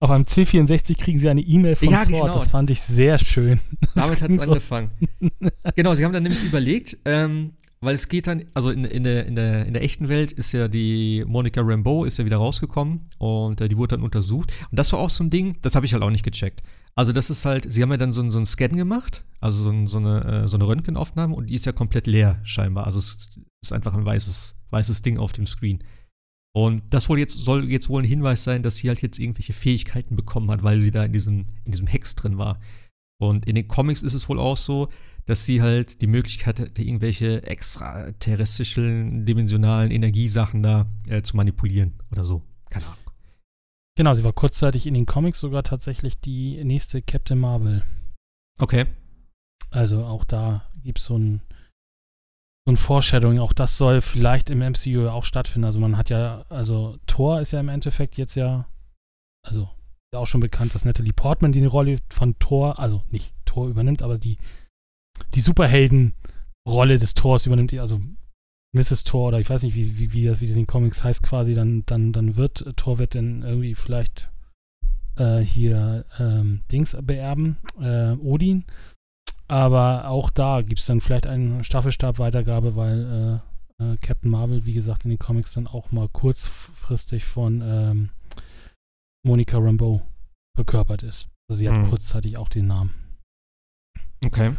[0.00, 2.22] Auf einem C64 kriegen sie eine E-Mail von ja, Sword.
[2.22, 2.34] Genau.
[2.34, 3.60] Das fand ich sehr schön.
[3.94, 4.42] Damit hat es so.
[4.42, 4.90] angefangen.
[5.76, 9.26] genau, sie haben dann nämlich überlegt, ähm, weil es geht dann, also in, in, der,
[9.26, 13.00] in, der, in der echten Welt ist ja die Monica Rambeau ist ja wieder rausgekommen
[13.18, 14.52] und äh, die wurde dann untersucht.
[14.70, 16.62] Und das war auch so ein Ding, das habe ich halt auch nicht gecheckt.
[16.94, 19.86] Also das ist halt, sie haben ja dann so, so einen Scan gemacht, also so,
[19.86, 22.86] so, eine, äh, so eine Röntgenaufnahme und die ist ja komplett leer scheinbar.
[22.86, 25.82] Also es ist einfach ein weißes, weißes Ding auf dem Screen.
[26.54, 29.54] Und das wohl jetzt, soll jetzt wohl ein Hinweis sein, dass sie halt jetzt irgendwelche
[29.54, 32.60] Fähigkeiten bekommen hat, weil sie da in diesem, in diesem Hex drin war.
[33.20, 34.88] Und in den Comics ist es wohl auch so,
[35.26, 42.24] dass sie halt die Möglichkeit hat, irgendwelche extraterrestrischen, dimensionalen Energiesachen da äh, zu manipulieren oder
[42.24, 42.42] so.
[42.70, 42.98] Keine Ahnung.
[43.96, 47.82] Genau, sie war kurzzeitig in den Comics sogar tatsächlich die nächste Captain Marvel.
[48.58, 48.86] Okay.
[49.70, 51.42] Also auch da gibt es so ein,
[52.66, 53.38] so ein Foreshadowing.
[53.38, 55.66] Auch das soll vielleicht im MCU auch stattfinden.
[55.66, 58.66] Also man hat ja, also Thor ist ja im Endeffekt jetzt ja,
[59.46, 59.68] also
[60.14, 64.02] ja auch schon bekannt, dass Natalie Portman die Rolle von Thor, also nicht Thor übernimmt,
[64.02, 64.38] aber die,
[65.34, 68.00] die Superhelden-Rolle des Thors übernimmt, also
[68.74, 69.04] Mrs.
[69.04, 71.22] Thor oder ich weiß nicht, wie, wie, wie, das, wie das in den Comics heißt
[71.22, 74.30] quasi, dann, dann, dann wird Thor wird dann irgendwie vielleicht
[75.16, 78.64] äh, hier ähm, Dings beerben, äh, Odin.
[79.48, 83.40] Aber auch da gibt es dann vielleicht eine Staffelstab-Weitergabe, weil
[83.78, 88.10] äh, äh, Captain Marvel, wie gesagt, in den Comics dann auch mal kurzfristig von ähm,
[89.26, 90.00] Monica Rambeau
[90.56, 91.28] verkörpert ist.
[91.48, 91.90] Also sie hat hm.
[91.90, 92.94] kurzzeitig auch den Namen.
[94.24, 94.54] Okay.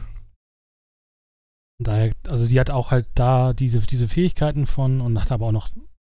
[1.84, 5.52] Daher, also die hat auch halt da diese, diese Fähigkeiten von und hat aber auch
[5.52, 5.70] noch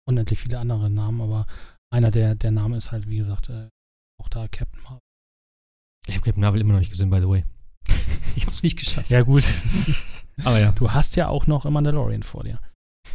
[0.06, 1.46] unendlich viele andere Namen, aber
[1.92, 3.68] einer der, der Namen ist halt, wie gesagt, äh,
[4.20, 5.00] auch da Captain Marvel.
[6.06, 7.44] Ich habe Captain Marvel immer noch nicht gesehen, by the way.
[8.36, 9.10] ich habe es nicht geschafft.
[9.10, 9.44] Ja, gut.
[10.44, 10.72] aber ja.
[10.72, 12.58] Du hast ja auch noch Mandalorian vor dir.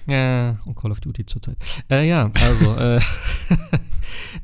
[0.07, 1.57] Ja, und Call of Duty zurzeit.
[1.89, 2.97] Äh, ja, also, äh,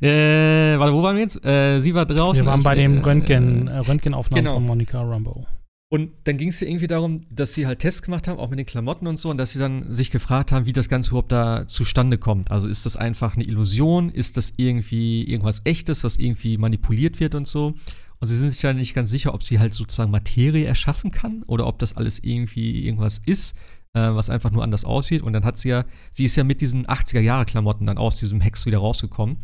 [0.00, 1.44] äh, warte, wo waren wir jetzt?
[1.44, 2.44] Äh, sie war draußen.
[2.44, 4.54] Wir waren bei dem Röntgen, äh, Röntgenaufnahmen genau.
[4.54, 5.46] von Monica Rambo.
[5.92, 8.60] Und dann ging es ja irgendwie darum, dass sie halt Tests gemacht haben, auch mit
[8.60, 11.32] den Klamotten und so, und dass sie dann sich gefragt haben, wie das Ganze überhaupt
[11.32, 12.52] da zustande kommt.
[12.52, 14.08] Also ist das einfach eine Illusion?
[14.08, 17.74] Ist das irgendwie irgendwas Echtes, was irgendwie manipuliert wird und so?
[18.20, 21.42] Und sie sind sich ja nicht ganz sicher, ob sie halt sozusagen Materie erschaffen kann
[21.48, 23.56] oder ob das alles irgendwie irgendwas ist,
[23.94, 25.22] äh, was einfach nur anders aussieht.
[25.22, 28.64] Und dann hat sie ja, sie ist ja mit diesen 80er-Jahre-Klamotten dann aus diesem Hex
[28.64, 29.38] wieder rausgekommen.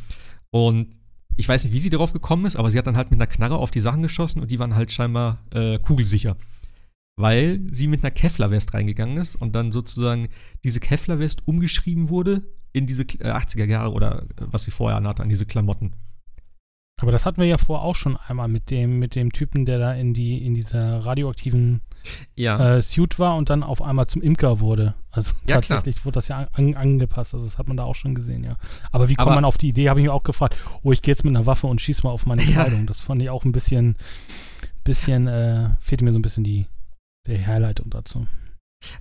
[0.50, 0.94] Und
[1.36, 3.26] ich weiß nicht, wie sie darauf gekommen ist, aber sie hat dann halt mit einer
[3.26, 6.36] Knarre auf die Sachen geschossen und die waren halt scheinbar äh, kugelsicher.
[7.18, 10.28] Weil sie mit einer Kevlar-West reingegangen ist und dann sozusagen
[10.64, 15.22] diese Kevlar-West umgeschrieben wurde in diese äh, 80er Jahre oder äh, was sie vorher anhatte,
[15.22, 15.92] an diese Klamotten.
[17.02, 19.78] Aber das hatten wir ja vorher auch schon einmal mit dem, mit dem Typen, der
[19.78, 21.82] da in die, in dieser radioaktiven
[22.34, 22.76] ja.
[22.76, 24.94] äh, Suit war und dann auf einmal zum Imker wurde.
[25.10, 26.04] Also ja, tatsächlich klar.
[26.06, 27.34] wurde das ja an, angepasst.
[27.34, 28.56] Also das hat man da auch schon gesehen, ja.
[28.92, 31.02] Aber wie kommt Aber man auf die Idee, habe ich mir auch gefragt, oh, ich
[31.02, 32.80] gehe jetzt mit einer Waffe und schieße mal auf meine Kleidung.
[32.80, 32.86] Ja.
[32.86, 33.96] Das fand ich auch ein bisschen,
[34.82, 36.66] bisschen, äh, fehlte mir so ein bisschen die,
[37.26, 38.26] die Herleitung dazu.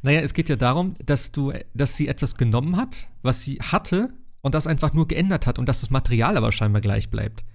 [0.01, 4.09] Naja, es geht ja darum, dass du, dass sie etwas genommen hat, was sie hatte
[4.41, 7.45] und das einfach nur geändert hat und dass das Material aber scheinbar gleich bleibt.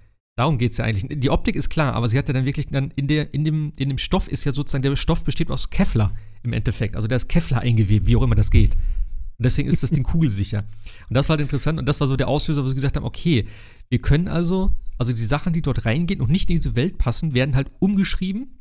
[0.41, 1.21] Darum geht es ja eigentlich.
[1.21, 3.75] Die Optik ist klar, aber sie hat ja dann wirklich dann in, der, in, dem,
[3.77, 6.97] in dem Stoff ist ja sozusagen, der Stoff besteht aus Kevlar im Endeffekt.
[6.97, 8.75] Also der ist Kevlar eingewebt, wie auch immer das geht.
[8.75, 10.65] Und deswegen ist das Ding kugelsicher.
[11.09, 13.05] Und das war halt interessant und das war so der Auslöser, wo sie gesagt haben,
[13.05, 13.47] okay,
[13.91, 17.33] wir können also also die Sachen, die dort reingehen und nicht in diese Welt passen,
[17.33, 18.59] werden halt umgeschrieben,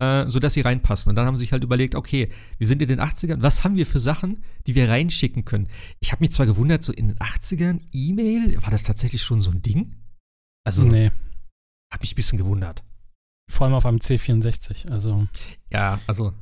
[0.00, 1.10] äh, sodass sie reinpassen.
[1.10, 2.28] Und dann haben sie sich halt überlegt, okay,
[2.58, 5.68] wir sind in den 80ern, was haben wir für Sachen, die wir reinschicken können?
[6.00, 9.52] Ich habe mich zwar gewundert, so in den 80ern, E-Mail, war das tatsächlich schon so
[9.52, 9.94] ein Ding?
[10.68, 11.10] Also, nee.
[11.92, 12.84] Hab mich ein bisschen gewundert.
[13.50, 15.26] Vor allem auf einem C64, also.
[15.70, 16.34] Ja, also.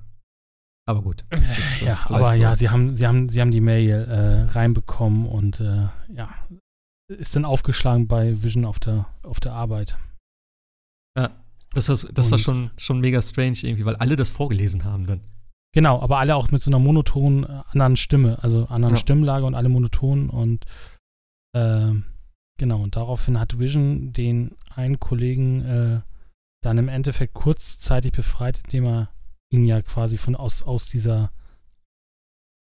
[0.88, 1.24] Aber gut.
[1.30, 2.42] Ist, ja, aber so.
[2.42, 6.28] ja, sie haben, sie haben, sie haben die Mail äh, reinbekommen und äh, ja,
[7.08, 9.98] ist dann aufgeschlagen bei Vision auf der, auf der Arbeit.
[11.18, 11.30] Ja,
[11.72, 15.20] das war, das war schon, schon mega strange irgendwie, weil alle das vorgelesen haben dann.
[15.74, 19.00] Genau, aber alle auch mit so einer monotonen äh, anderen Stimme, also anderen ja.
[19.00, 20.64] Stimmlage und alle monoton und
[21.54, 21.92] äh,
[22.56, 26.00] genau, und daraufhin hat Vision den einen Kollegen äh,
[26.62, 29.10] dann im Endeffekt kurzzeitig befreit, indem er
[29.50, 31.30] ihn ja quasi von aus, aus dieser,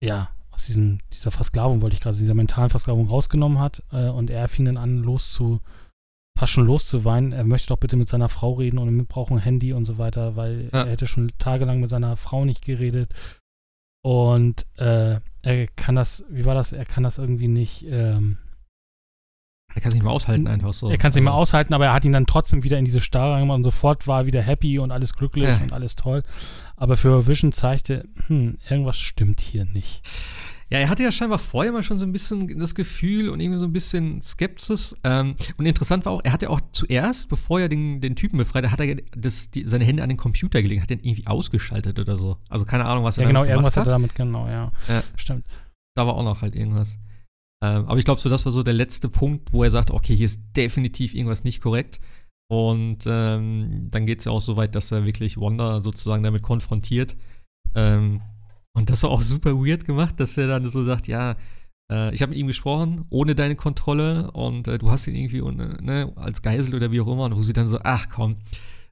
[0.04, 4.30] ja, aus diesem, dieser Versklavung, wollte ich gerade, dieser mentalen Versklavung rausgenommen hat äh, und
[4.30, 5.62] er fing dann an, los zu,
[6.38, 7.32] fast schon loszuweinen.
[7.32, 9.98] Er möchte doch bitte mit seiner Frau reden und wir brauchen ein Handy und so
[9.98, 10.84] weiter, weil ja.
[10.84, 13.14] er hätte schon tagelang mit seiner Frau nicht geredet.
[14.04, 18.38] Und äh, er kann das, wie war das, er kann das irgendwie nicht, ähm,
[19.76, 20.90] er kann es nicht mehr aushalten, einfach so.
[20.90, 22.86] Er kann es nicht mehr also aushalten, aber er hat ihn dann trotzdem wieder in
[22.86, 25.60] diese Starre gemacht und sofort war er wieder happy und alles glücklich ja.
[25.62, 26.24] und alles toll.
[26.78, 30.02] Aber für Vision zeigte, hm, irgendwas stimmt hier nicht.
[30.70, 33.60] Ja, er hatte ja scheinbar vorher mal schon so ein bisschen das Gefühl und irgendwie
[33.60, 34.96] so ein bisschen Skepsis.
[35.04, 38.38] Ähm, und interessant war auch, er hat ja auch zuerst, bevor er den, den Typen
[38.38, 42.00] befreit, hat er das, die, seine Hände an den Computer gelegt, hat den irgendwie ausgeschaltet
[42.00, 42.38] oder so.
[42.48, 44.72] Also keine Ahnung, was er ja, genau, irgendwas hat er damit, genau, ja.
[44.88, 45.04] ja.
[45.18, 45.46] Stimmt.
[45.96, 46.98] Da war auch noch halt irgendwas.
[47.64, 50.16] Ähm, aber ich glaube, so das war so der letzte Punkt, wo er sagt, okay,
[50.16, 52.00] hier ist definitiv irgendwas nicht korrekt.
[52.48, 56.44] Und ähm, dann geht es ja auch so weit, dass er wirklich Wanda sozusagen damit
[56.44, 57.16] konfrontiert.
[57.74, 58.22] Ähm,
[58.74, 61.38] und das war auch super weird gemacht, dass er dann so sagt, ja,
[61.92, 65.42] äh, ich habe mit ihm gesprochen, ohne deine Kontrolle und äh, du hast ihn irgendwie
[65.42, 67.26] ne, als Geisel oder wie auch immer.
[67.26, 68.38] Und wo sie dann so, ach komm,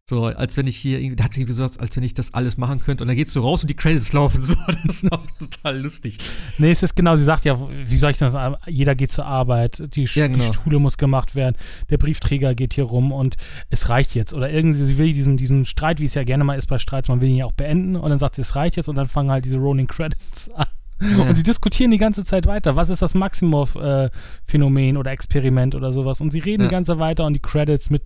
[0.09, 2.57] so, als wenn ich hier irgendwie, da hat sie so, als wenn ich das alles
[2.57, 3.03] machen könnte.
[3.03, 4.55] Und dann geht's so raus und die Credits laufen so.
[4.83, 6.17] Das ist auch total lustig.
[6.57, 8.55] Nee, es ist genau, sie sagt ja, wie soll ich das sagen?
[8.67, 10.45] Jeder geht zur Arbeit, die, ja, genau.
[10.45, 11.55] die Schule muss gemacht werden,
[11.89, 13.37] der Briefträger geht hier rum und
[13.69, 14.33] es reicht jetzt.
[14.33, 17.07] Oder irgendwie, sie will diesen, diesen Streit, wie es ja gerne mal ist bei Streit,
[17.07, 19.07] man will ihn ja auch beenden und dann sagt sie, es reicht jetzt und dann
[19.07, 20.65] fangen halt diese Rolling Credits an.
[21.01, 21.29] Ja.
[21.29, 22.75] Und sie diskutieren die ganze Zeit weiter.
[22.75, 26.19] Was ist das Maximov-Phänomen äh, oder Experiment oder sowas?
[26.19, 26.67] Und sie reden ja.
[26.67, 28.03] die ganze Zeit weiter und die Credits mit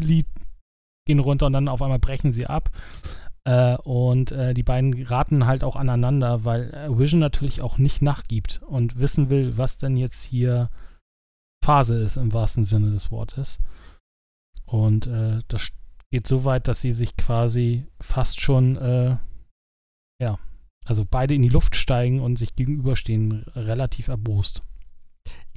[0.00, 0.26] Lied
[1.06, 2.70] gehen runter und dann auf einmal brechen sie ab.
[3.44, 8.00] Äh, und äh, die beiden raten halt auch aneinander, weil äh, Vision natürlich auch nicht
[8.00, 10.70] nachgibt und wissen will, was denn jetzt hier
[11.64, 13.58] Phase ist im wahrsten Sinne des Wortes.
[14.64, 15.72] Und äh, das
[16.10, 19.16] geht so weit, dass sie sich quasi fast schon, äh,
[20.20, 20.38] ja,
[20.84, 24.62] also beide in die Luft steigen und sich gegenüberstehen, relativ erbost.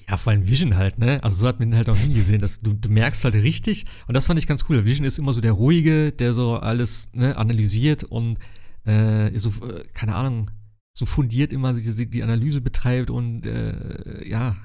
[0.08, 1.24] Ja, vor allem Vision halt, ne?
[1.24, 2.40] Also so hat man ihn halt auch nie gesehen.
[2.40, 4.86] Das, du, du merkst halt richtig, und das fand ich ganz cool.
[4.86, 8.38] Vision ist immer so der Ruhige, der so alles ne, analysiert und
[8.84, 10.52] äh, so, äh, keine Ahnung,
[10.98, 14.56] so fundiert immer die, die Analyse betreibt und äh, ja,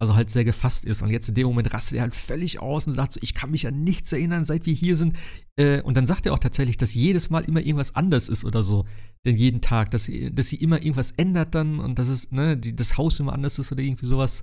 [0.00, 1.02] also halt sehr gefasst ist.
[1.02, 3.50] Und jetzt in dem Moment rastet er halt völlig aus und sagt so, ich kann
[3.50, 5.16] mich an nichts erinnern, seit wir hier sind.
[5.56, 8.62] Äh, und dann sagt er auch tatsächlich, dass jedes Mal immer irgendwas anders ist oder
[8.62, 8.86] so.
[9.24, 12.56] Denn jeden Tag, dass sie, dass sie immer irgendwas ändert dann und dass es, ne,
[12.56, 14.42] die, das Haus immer anders ist oder irgendwie sowas.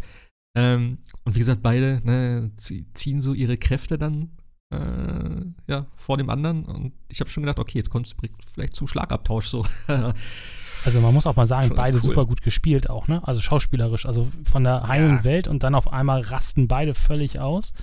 [0.56, 4.32] Ähm, und wie gesagt, beide ne, ziehen so ihre Kräfte dann
[4.72, 6.65] äh, ja, vor dem anderen.
[6.65, 8.15] Und ich habe schon gedacht, okay, jetzt kommt es
[8.54, 9.65] vielleicht zum Schlagabtausch so.
[10.86, 12.02] also man muss auch mal sagen, beide cool.
[12.02, 13.26] super gut gespielt auch, ne?
[13.28, 15.24] Also schauspielerisch, also von der heilen ja.
[15.24, 17.74] Welt und dann auf einmal rasten beide völlig aus.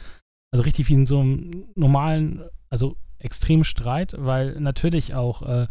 [0.51, 5.69] Also richtig wie in so einem normalen, also extremen Streit, weil natürlich auch äh,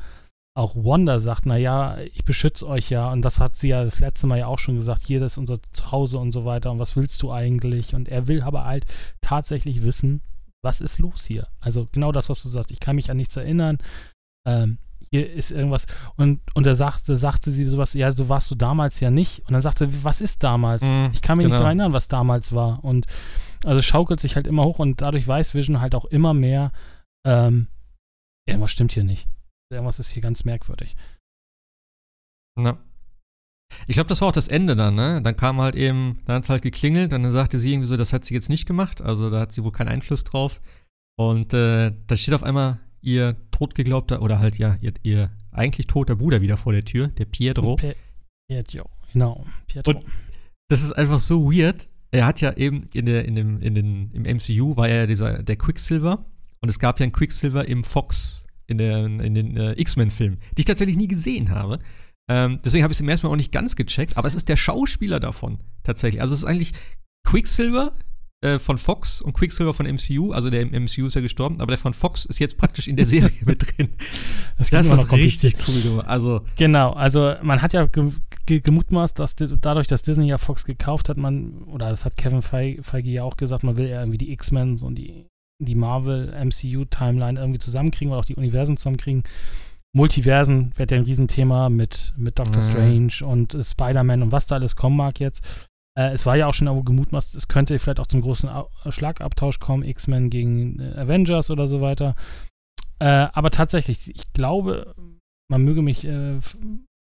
[0.54, 3.12] auch Wanda sagt, naja, ich beschütze euch ja.
[3.12, 5.58] Und das hat sie ja das letzte Mal ja auch schon gesagt, hier, ist unser
[5.72, 6.72] Zuhause und so weiter.
[6.72, 7.96] Und was willst du eigentlich?
[7.96, 8.86] Und er will aber halt
[9.22, 10.22] tatsächlich wissen,
[10.64, 11.48] was ist los hier?
[11.60, 12.72] Also genau das, was du sagst.
[12.72, 13.78] Ich kann mich an nichts erinnern.
[14.46, 14.78] Ähm,
[15.10, 15.88] hier ist irgendwas.
[16.18, 19.40] Und, und er sagte, sagte sie sowas, ja, so warst du damals ja nicht.
[19.48, 20.84] Und dann sagte, was ist damals?
[20.84, 21.56] Mm, ich kann mich genau.
[21.56, 22.84] nicht daran erinnern, was damals war.
[22.84, 23.08] Und
[23.64, 26.72] also schaukelt sich halt immer hoch und dadurch weiß Vision halt auch immer mehr,
[27.26, 27.68] ähm,
[28.46, 29.28] irgendwas stimmt hier nicht.
[29.72, 30.96] Irgendwas ist hier ganz merkwürdig.
[32.56, 32.78] Na.
[33.88, 35.22] Ich glaube, das war auch das Ende dann, ne?
[35.22, 38.12] Dann kam halt eben, dann hat es halt geklingelt, dann sagte sie irgendwie so, das
[38.12, 40.60] hat sie jetzt nicht gemacht, also da hat sie wohl keinen Einfluss drauf.
[41.18, 46.18] Und äh, da steht auf einmal ihr totgeglaubter, oder halt ja, ihr, ihr eigentlich toter
[46.18, 47.78] Bruder wieder vor der Tür, der Pietro.
[47.78, 49.92] Pietro, genau, Pietro.
[49.92, 50.06] Und
[50.70, 51.88] das ist einfach so weird.
[52.12, 55.08] Er hat ja eben in der, in dem, in den, im MCU war er ja
[55.08, 56.26] dieser, der Quicksilver.
[56.60, 60.62] Und es gab ja einen Quicksilver im Fox in, der, in den äh, X-Men-Filmen, die
[60.62, 61.80] ich tatsächlich nie gesehen habe.
[62.30, 64.50] Ähm, deswegen habe ich es im ersten Mal auch nicht ganz gecheckt, aber es ist
[64.50, 66.22] der Schauspieler davon tatsächlich.
[66.22, 66.74] Also es ist eigentlich
[67.28, 67.92] Quicksilver
[68.42, 71.72] äh, von Fox und Quicksilver von MCU, also der im MCU ist ja gestorben, aber
[71.72, 73.90] der von Fox ist jetzt praktisch in der Serie mit drin.
[74.58, 76.02] Das, das ist richtig cool.
[76.02, 78.12] Also genau, also man hat ja ge
[78.46, 82.42] ge gemutmaßt, dass dadurch, dass Disney ja Fox gekauft hat, man, oder das hat Kevin
[82.42, 85.28] Feige ja auch gesagt, man will ja irgendwie die X-Men und die,
[85.66, 89.24] die Marvel MCU-Timeline irgendwie zusammenkriegen oder auch die Universen zusammenkriegen.
[89.94, 92.70] Multiversen wird ja ein Riesenthema mit, mit Doctor mhm.
[92.70, 95.70] Strange und äh, Spider-Man und was da alles kommen mag jetzt.
[95.98, 98.50] Äh, es war ja auch schon gemutmaßt, es könnte vielleicht auch zum großen
[98.90, 102.16] Schlagabtausch kommen, X-Men gegen äh, Avengers oder so weiter.
[103.00, 104.96] Äh, aber tatsächlich, ich glaube,
[105.50, 106.40] man möge mich äh,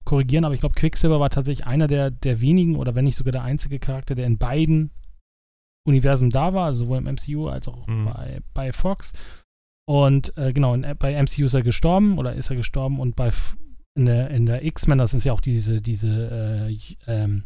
[0.05, 3.33] korrigieren, aber ich glaube, Quicksilver war tatsächlich einer der, der wenigen oder wenn nicht sogar
[3.33, 4.91] der einzige Charakter, der in beiden
[5.85, 8.07] Universen da war, also sowohl im MCU als auch mhm.
[8.07, 9.13] bei, bei Fox.
[9.89, 13.33] Und äh, genau, in, bei MCU ist er gestorben oder ist er gestorben und bei
[13.95, 17.45] in der, in der X-Men, das ist ja auch diese, diese, äh, ähm,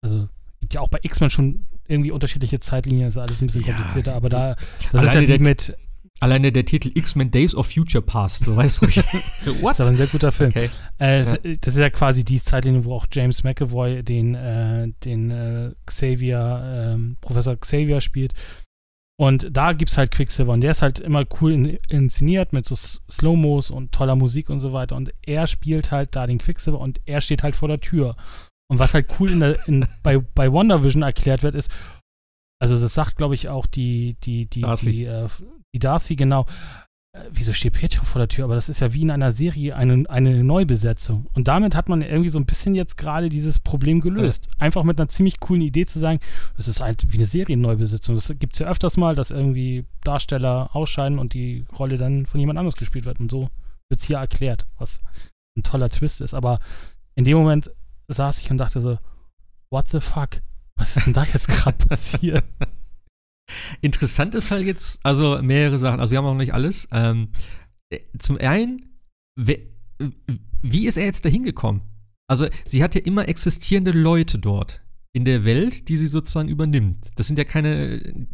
[0.00, 0.28] also
[0.60, 4.14] gibt ja auch bei X-Men schon irgendwie unterschiedliche Zeitlinien, ist alles ein bisschen ja, komplizierter,
[4.14, 4.56] aber da,
[4.92, 5.76] das ist ja die mit.
[6.22, 8.86] Alleine der Titel X-Men Days of Future Past, so weißt du.
[9.60, 9.72] What?
[9.72, 10.50] Das ist aber ein sehr guter Film.
[10.50, 10.70] Okay.
[11.00, 11.36] Äh, ja.
[11.60, 16.92] Das ist ja quasi die Zeitlinie, wo auch James McAvoy den, äh, den äh, Xavier,
[16.94, 18.34] ähm, Professor Xavier spielt.
[19.18, 22.66] Und da gibt es halt Quicksilver und der ist halt immer cool in, inszeniert mit
[22.66, 22.76] so
[23.10, 24.94] Slow-Mos und toller Musik und so weiter.
[24.94, 28.14] Und er spielt halt da den Quicksilver und er steht halt vor der Tür.
[28.70, 31.68] Und was halt cool in der, in, bei, bei WandaVision erklärt wird, ist,
[32.60, 35.28] also das sagt, glaube ich, auch die, die, die, die, äh,
[35.74, 36.46] die Darcy, genau.
[37.14, 38.44] Äh, wieso steht Pietro vor der Tür?
[38.44, 41.26] Aber das ist ja wie in einer Serie eine, eine Neubesetzung.
[41.34, 44.46] Und damit hat man irgendwie so ein bisschen jetzt gerade dieses Problem gelöst.
[44.46, 44.52] Ja.
[44.60, 46.20] Einfach mit einer ziemlich coolen Idee zu sagen,
[46.56, 48.14] es ist halt wie eine Serienneubesetzung.
[48.14, 52.40] Das gibt es ja öfters mal, dass irgendwie Darsteller ausscheiden und die Rolle dann von
[52.40, 53.20] jemand anders gespielt wird.
[53.20, 53.50] Und so
[53.88, 55.00] wird es hier erklärt, was
[55.56, 56.32] ein toller Twist ist.
[56.32, 56.60] Aber
[57.14, 57.70] in dem Moment
[58.08, 58.98] saß ich und dachte so,
[59.70, 60.40] what the fuck?
[60.76, 62.44] Was ist denn da jetzt gerade passiert?
[63.80, 66.88] Interessant ist halt jetzt, also mehrere Sachen, also wir haben auch noch nicht alles.
[66.92, 67.28] Ähm,
[67.90, 68.98] äh, zum einen,
[69.36, 71.82] wie ist er jetzt da hingekommen?
[72.28, 77.10] Also, sie hat ja immer existierende Leute dort in der Welt, die sie sozusagen übernimmt.
[77.16, 78.26] Das sind ja keine,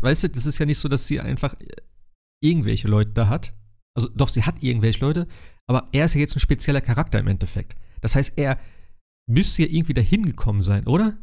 [0.00, 1.54] weißt du, das ist ja nicht so, dass sie einfach
[2.42, 3.54] irgendwelche Leute da hat.
[3.96, 5.26] Also, doch, sie hat irgendwelche Leute,
[5.66, 7.76] aber er ist ja jetzt ein spezieller Charakter im Endeffekt.
[8.00, 8.58] Das heißt, er
[9.28, 11.18] müsste ja irgendwie da hingekommen sein, oder?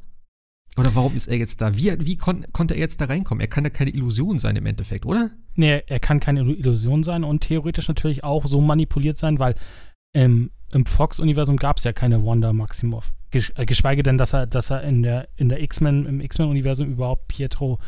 [0.78, 1.76] Oder warum ist er jetzt da?
[1.76, 3.42] Wie, wie kon konnte er jetzt da reinkommen?
[3.42, 5.32] Er kann ja keine Illusion sein im Endeffekt, oder?
[5.56, 9.56] Nee, er kann keine Illusion sein und theoretisch natürlich auch so manipuliert sein, weil
[10.14, 13.14] im, im Fox-Universum gab es ja keine Wanda Maximoff.
[13.32, 17.28] Äh, geschweige denn, dass er, dass er in der, in der X-Men, im X-Men-Universum überhaupt
[17.28, 17.80] Pietro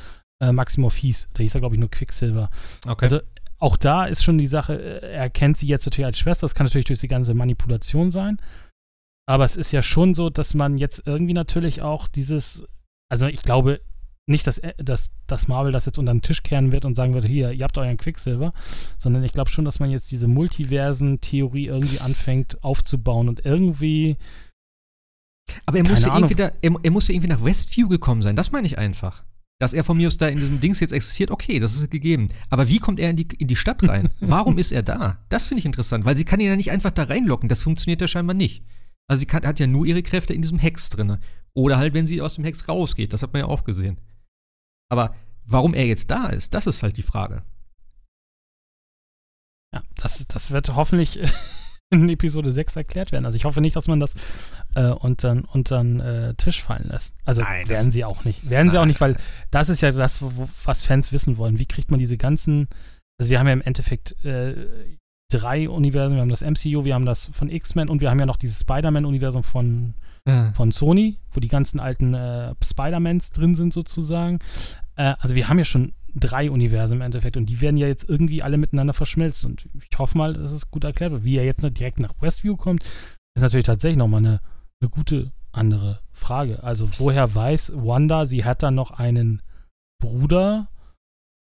[0.42, 1.30] äh, Maximoff hieß.
[1.34, 2.50] Da hieß er, glaube ich, nur Quicksilver.
[2.88, 3.06] Okay.
[3.06, 3.20] Also
[3.60, 6.46] auch da ist schon die Sache, äh, er kennt sie jetzt natürlich als Schwester.
[6.46, 8.38] Das kann natürlich durch die ganze Manipulation sein.
[9.28, 12.64] Aber es ist ja schon so, dass man jetzt irgendwie natürlich auch dieses,
[13.10, 13.82] also ich glaube
[14.30, 17.14] nicht, dass, äh, dass, dass Marvel das jetzt unter den Tisch kehren wird und sagen
[17.14, 18.54] wird, hier, ihr habt euren Quicksilver,
[18.98, 24.18] sondern ich glaube schon, dass man jetzt diese Multiversen-Theorie irgendwie anfängt aufzubauen und irgendwie.
[25.66, 28.36] Aber er muss, ja irgendwie da, er, er muss ja irgendwie nach Westview gekommen sein,
[28.36, 29.26] das meine ich einfach.
[29.62, 32.30] Dass er von mir aus da in diesem Dings jetzt existiert, okay, das ist gegeben.
[32.50, 34.10] Aber wie kommt er in die, in die Stadt rein?
[34.22, 35.18] Warum ist er da?
[35.28, 37.50] Das finde ich interessant, weil sie kann ihn ja nicht einfach da reinlocken.
[37.50, 38.64] Das funktioniert ja scheinbar nicht.
[39.10, 41.18] Also sie kann, hat ja nur ihre Kräfte in diesem Hex drin.
[41.54, 43.12] Oder halt, wenn sie aus dem Hex rausgeht.
[43.12, 43.98] Das hat man ja auch gesehen.
[44.90, 47.44] Aber warum er jetzt da ist, das ist halt die Frage.
[49.74, 51.20] Ja, das, das wird hoffentlich
[51.92, 53.26] in Episode 6 erklärt werden.
[53.26, 54.14] Also ich hoffe nicht, dass man das
[54.76, 57.16] äh, unter, den äh, Tisch fallen lässt.
[57.26, 58.50] Also nein, werden das, sie auch nicht.
[58.50, 59.18] Werden nein, sie auch nicht, weil
[59.52, 60.24] das ist ja das,
[60.64, 61.60] was Fans wissen wollen.
[61.60, 62.68] Wie kriegt man diese ganzen
[63.20, 64.98] also wir haben ja im Endeffekt äh,
[65.30, 66.16] drei Universen.
[66.16, 68.62] Wir haben das MCU, wir haben das von X-Men und wir haben ja noch dieses
[68.62, 69.94] Spider-Man-Universum von,
[70.28, 70.52] ja.
[70.54, 74.40] von Sony, wo die ganzen alten äh, Spider-Mans drin sind sozusagen.
[74.96, 78.10] Äh, also wir haben ja schon drei Universen im Endeffekt und die werden ja jetzt
[78.10, 81.24] irgendwie alle miteinander verschmelzen und ich hoffe mal, dass es gut erklärt wird.
[81.24, 82.84] Wie er jetzt direkt nach Westview kommt,
[83.36, 84.42] ist natürlich tatsächlich nochmal eine,
[84.82, 86.64] eine gute andere Frage.
[86.64, 89.42] Also woher weiß Wanda, sie hat da noch einen
[90.02, 90.70] Bruder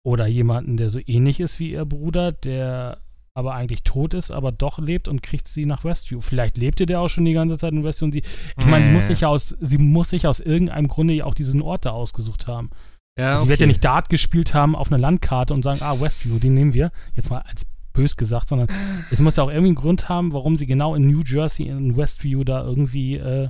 [0.04, 3.00] oder jemanden, der so ähnlich ist wie ihr Bruder, der
[3.34, 6.22] aber eigentlich tot ist, aber doch lebt und kriegt sie nach Westview.
[6.22, 8.24] Vielleicht lebte der auch schon die ganze Zeit in Westview und sie,
[8.58, 11.34] ich meine, sie muss sich ja aus, sie muss sich aus irgendeinem Grunde ja auch
[11.34, 12.70] diesen Ort da ausgesucht haben.
[13.18, 13.44] Ja, okay.
[13.44, 16.54] Sie wird ja nicht Dart gespielt haben auf einer Landkarte und sagen, ah, Westview, den
[16.54, 16.92] nehmen wir.
[17.14, 18.68] Jetzt mal als bös gesagt, sondern
[19.12, 21.98] es muss ja auch irgendwie einen Grund haben, warum sie genau in New Jersey, in
[21.98, 23.50] Westview da irgendwie äh,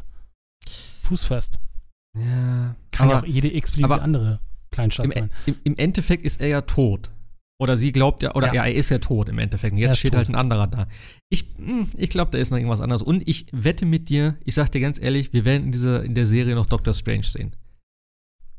[1.04, 1.60] fußfest.
[2.17, 2.76] Ja.
[2.91, 4.39] Kann aber, ja auch jede x-beliebige andere
[4.72, 5.32] Kleinstadt im, sein.
[5.46, 7.10] Im, Im Endeffekt ist er ja tot.
[7.62, 9.74] Oder sie glaubt ja, oder ja, ja er ist ja tot im Endeffekt.
[9.74, 10.17] Und jetzt steht tot.
[10.17, 10.88] halt ein anderer da.
[11.30, 13.04] Ich, hm, ich glaube, da ist noch irgendwas anderes.
[13.04, 16.15] Und ich wette mit dir, ich sag dir ganz ehrlich, wir werden in, dieser, in
[16.15, 17.56] der Serie noch Doctor Strange sehen.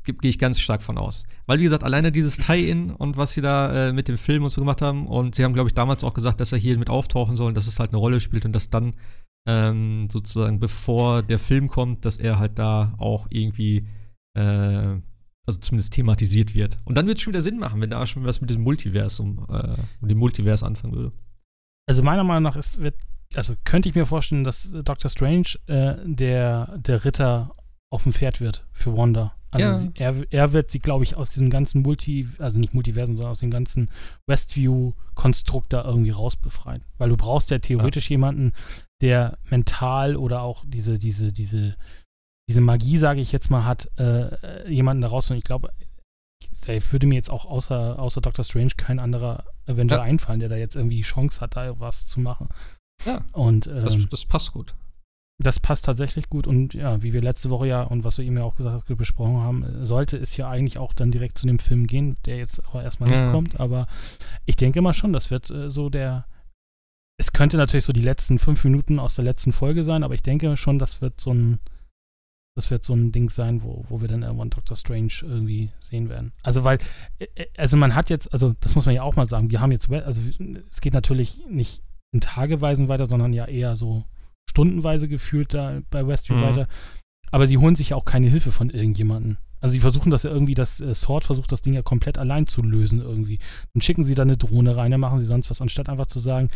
[0.05, 1.25] gehe ich ganz stark von aus.
[1.47, 4.51] Weil, wie gesagt, alleine dieses Tie-In und was sie da äh, mit dem Film und
[4.51, 6.89] so gemacht haben, und sie haben, glaube ich, damals auch gesagt, dass er hier mit
[6.89, 8.95] auftauchen soll und dass es halt eine Rolle spielt und dass dann
[9.45, 13.85] ähm, sozusagen, bevor der Film kommt, dass er halt da auch irgendwie,
[14.37, 14.95] äh,
[15.45, 16.77] also zumindest thematisiert wird.
[16.85, 19.45] Und dann wird es schon wieder Sinn machen, wenn da schon was mit diesem Multiversum,
[19.49, 21.11] äh, mit dem Multivers anfangen würde.
[21.85, 22.95] Also meiner Meinung nach ist, wird,
[23.35, 27.55] also könnte ich mir vorstellen, dass Doctor Strange äh, der, der Ritter
[27.89, 29.35] auf dem Pferd wird für Wanda.
[29.51, 29.77] Also Ja.
[29.77, 33.31] sie, er, er wird sie, glaube ich, aus diesem ganzen Multi, also nicht Multiversen, sondern
[33.31, 33.89] aus dem ganzen
[34.27, 36.83] Westview-Konstrukt da irgendwie rausbefreien.
[36.97, 38.53] Weil du brauchst ja theoretisch jemanden,
[39.01, 41.75] der mental oder auch diese, diese, diese,
[42.49, 45.29] diese Magie, sage ich jetzt mal, hat, äh, jemanden da raus.
[45.31, 45.69] Und ich glaube,
[46.65, 50.01] da würde mir jetzt auch außer, außer Doctor Strange kein anderer Avenger Ja.
[50.01, 52.49] einfallen, der da jetzt irgendwie die Chance hat, da was zu machen.
[53.05, 53.23] Ja.
[53.31, 54.75] Und ähm, Das, das passt gut.
[55.41, 58.37] das passt tatsächlich gut und ja, wie wir letzte Woche ja und was du eben
[58.37, 61.47] ja auch gesagt hast, besprochen haben, äh, sollte es ja eigentlich auch dann direkt zu
[61.47, 63.21] dem Film gehen, der jetzt aber erstmal Ja.
[63.25, 63.59] nicht kommt.
[63.59, 63.87] Aber
[64.45, 66.25] ich denke mal schon, das wird äh, so der.
[67.19, 70.23] Es könnte natürlich so die letzten fünf Minuten aus der letzten Folge sein, aber ich
[70.23, 71.59] denke schon, das wird so ein.
[72.55, 76.07] Das wird so ein Ding sein, wo, wo wir dann irgendwann Doctor Strange irgendwie sehen
[76.09, 76.33] werden.
[76.43, 76.77] Also, weil,
[77.19, 79.59] äh, äh, also man hat jetzt, also das muss man ja auch mal sagen, wir
[79.59, 80.21] haben jetzt, also
[80.71, 81.81] es geht natürlich nicht
[82.13, 84.03] in Tageweisen weiter, sondern ja eher so
[84.47, 86.41] stundenweise gefühlt da bei Westview Mhm.
[86.41, 86.67] weiter.
[87.31, 89.37] Aber sie holen sich ja auch keine Hilfe von irgendjemandem.
[89.59, 92.45] Also sie versuchen das ja irgendwie, das äh, Sword versucht das Ding ja komplett allein
[92.45, 93.39] zu lösen irgendwie.
[93.73, 96.19] Dann schicken sie da eine Drohne rein, dann machen sie sonst was, anstatt einfach zu
[96.19, 96.49] sagen,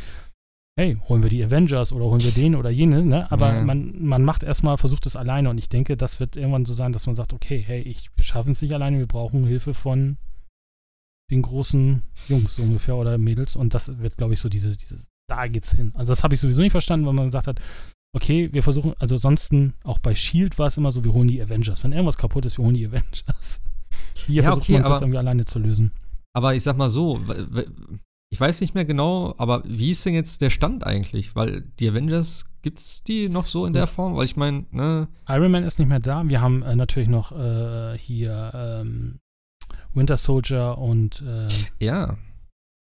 [0.77, 3.29] hey, holen wir die Avengers oder holen wir den oder jene, ne?
[3.31, 3.63] Aber Ja.
[3.63, 6.93] man, man macht erstmal, versucht es alleine und ich denke, das wird irgendwann so sein,
[6.93, 10.17] dass man sagt, okay, hey, ich, wir schaffen es nicht alleine, wir brauchen Hilfe von
[11.31, 15.47] den großen Jungs ungefähr oder Mädels und das wird, glaube ich, so diese, dieses, da
[15.47, 15.91] geht's hin.
[15.95, 17.59] Also das habe ich sowieso nicht verstanden, weil man gesagt hat,
[18.15, 21.41] okay, wir versuchen, also ansonsten, auch bei Shield war es immer so, wir holen die
[21.41, 21.83] Avengers.
[21.83, 23.61] Wenn irgendwas kaputt ist, wir holen die Avengers.
[24.27, 25.91] Hier Ja, versucht okay, man es irgendwie alleine zu lösen.
[26.33, 27.19] Aber ich sag mal so,
[28.29, 31.35] ich weiß nicht mehr genau, aber wie ist denn jetzt der Stand eigentlich?
[31.35, 34.15] Weil die Avengers, gibt's die noch so in der Form?
[34.15, 36.27] Weil ich meine, ne, Iron Man ist nicht mehr da.
[36.27, 39.19] Wir haben äh, natürlich noch äh, hier ähm,
[39.93, 41.47] Winter Soldier und äh,
[41.83, 42.17] ja.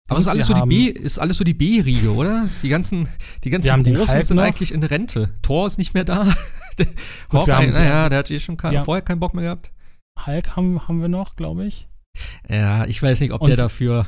[0.09, 2.49] Aber es ist alles, so die B, ist alles so die B-Riege, oder?
[2.61, 3.07] Die ganzen,
[3.43, 4.43] die ganzen Großen sind noch.
[4.43, 5.29] eigentlich in Rente.
[5.41, 6.25] Thor ist nicht mehr da.
[7.31, 8.83] Hawkeye, naja, der hat eh schon kein, Ja.
[8.83, 9.71] vorher keinen Bock mehr gehabt.
[10.25, 11.87] Hulk haben, haben wir noch, glaube ich.
[12.49, 14.05] Ja, ich weiß nicht, ob Und- der dafür,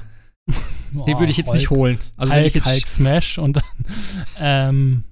[0.91, 1.99] den würde ich jetzt nicht holen.
[2.17, 3.63] Also wenn ich Hulk, jetzt, Hulk Smash und dann
[4.39, 5.03] ähm,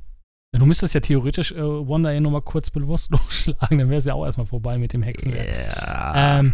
[0.52, 4.06] du müsstest ja theoretisch äh, Wanda ja nur mal kurz bewusstlos schlagen, dann wäre es
[4.06, 5.48] ja auch erstmal vorbei mit dem Hexenwerk.
[5.82, 6.54] ja, Ähm,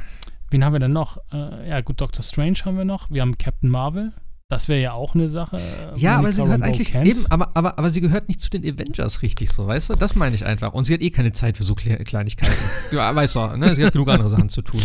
[0.49, 1.17] wen haben wir denn noch?
[1.33, 3.11] Äh, ja, gut, Doctor Strange haben wir noch.
[3.11, 4.13] Wir haben Captain Marvel.
[4.51, 5.57] Das wäre ja auch eine Sache.
[5.57, 7.07] äh, Ja, aber sie gehört eigentlich kennt.
[7.07, 9.93] eben, aber, aber, aber sie gehört nicht zu den Avengers richtig so, weißt du?
[9.93, 10.73] Das meine ich einfach.
[10.73, 12.55] Und sie hat eh keine Zeit für so Kle Kleinigkeiten.
[12.91, 13.75] ja, weißt du, ne?
[13.75, 14.81] Sie hat genug andere Sachen zu tun.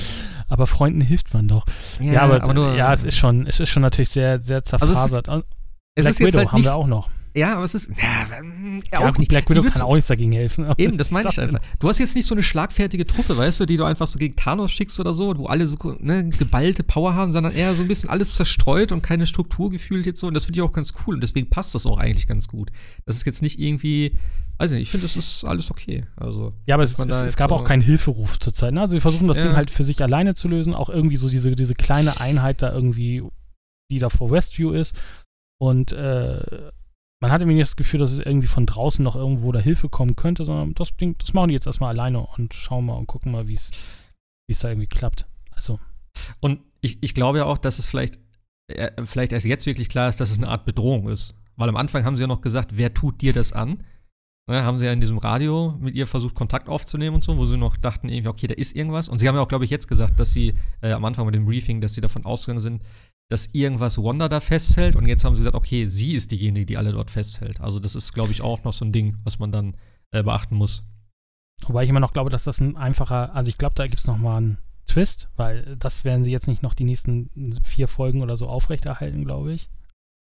[0.55, 1.67] Aber Freunden hilft man doch.
[1.99, 5.27] Ja, aber, ja, es ist schon, es ist schon natürlich sehr, sehr Also es zerfasert.
[5.27, 7.11] Es Black ist jetzt Widow halt haben wir auch noch.
[7.37, 9.29] Ja, aber es ist, ja, mm, Ja, auch nicht.
[9.29, 10.69] Black Widow kann auch nichts dagegen helfen.
[10.79, 11.59] Eben, das meine ich einfach.
[11.81, 14.37] Du hast jetzt nicht so eine schlagfertige Truppe, weißt du, die du einfach so gegen
[14.37, 17.89] Thanos schickst oder so, wo alle so ne, geballte Power haben, sondern eher so ein
[17.89, 20.29] bisschen alles zerstreut und keine Struktur gefühlt jetzt so.
[20.29, 21.15] Und das finde ich auch ganz cool.
[21.17, 22.71] Und deswegen passt das auch eigentlich ganz gut.
[23.05, 24.13] Das ist jetzt nicht irgendwie,
[24.59, 26.05] weiß ich nicht, ich finde, das ist alles okay.
[26.15, 28.73] Also, Ja, aber es, es, es gab so- auch keinen Hilferuf zurzeit.
[28.75, 28.81] Ne?
[28.81, 29.43] Also sie versuchen das Ja.
[29.45, 32.73] Ding halt für sich alleine zu lösen, auch irgendwie so diese, diese kleine Einheit da
[32.73, 33.25] irgendwie,
[33.91, 34.95] die da vor Westview ist.
[35.61, 36.39] Und äh,
[37.25, 39.89] man hat irgendwie nicht das Gefühl, dass es irgendwie von draußen noch irgendwo da Hilfe
[39.89, 43.07] kommen könnte, sondern das Ding, das machen die jetzt erstmal alleine und schauen mal und
[43.07, 43.71] gucken mal, wie es
[44.47, 45.25] wie es da irgendwie klappt.
[45.53, 45.81] Also,
[46.41, 48.19] Und ich, ich glaube ja auch, dass es vielleicht,
[48.67, 51.35] äh, vielleicht erst jetzt wirklich klar ist, dass es eine Art Bedrohung ist.
[51.57, 53.85] Weil am Anfang haben sie ja noch gesagt, wer tut dir das an?
[54.47, 57.47] Ne, haben sie ja in diesem Radio mit ihr versucht, Kontakt aufzunehmen und so, wo
[57.47, 59.09] sie noch dachten, irgendwie, okay, da ist irgendwas.
[59.09, 61.35] Und sie haben ja auch, glaube ich, jetzt gesagt, dass sie äh, am Anfang mit
[61.35, 62.83] dem Briefing, dass sie davon ausgegangen sind,
[63.31, 64.97] dass irgendwas Wanda da festhält.
[64.97, 67.61] Und jetzt haben sie gesagt, okay, sie ist diejenige, die alle dort festhält.
[67.61, 69.77] Also, das ist, glaube ich, auch noch so ein Ding, was man dann
[70.13, 70.85] äh, beachten muss.
[71.67, 74.07] wobei ich immer noch glaube, dass das ein einfacher, also ich glaube, da gibt es
[74.07, 78.37] nochmal einen Twist, weil das werden sie jetzt nicht noch die nächsten vier Folgen oder
[78.37, 79.71] so aufrechterhalten, glaube ich.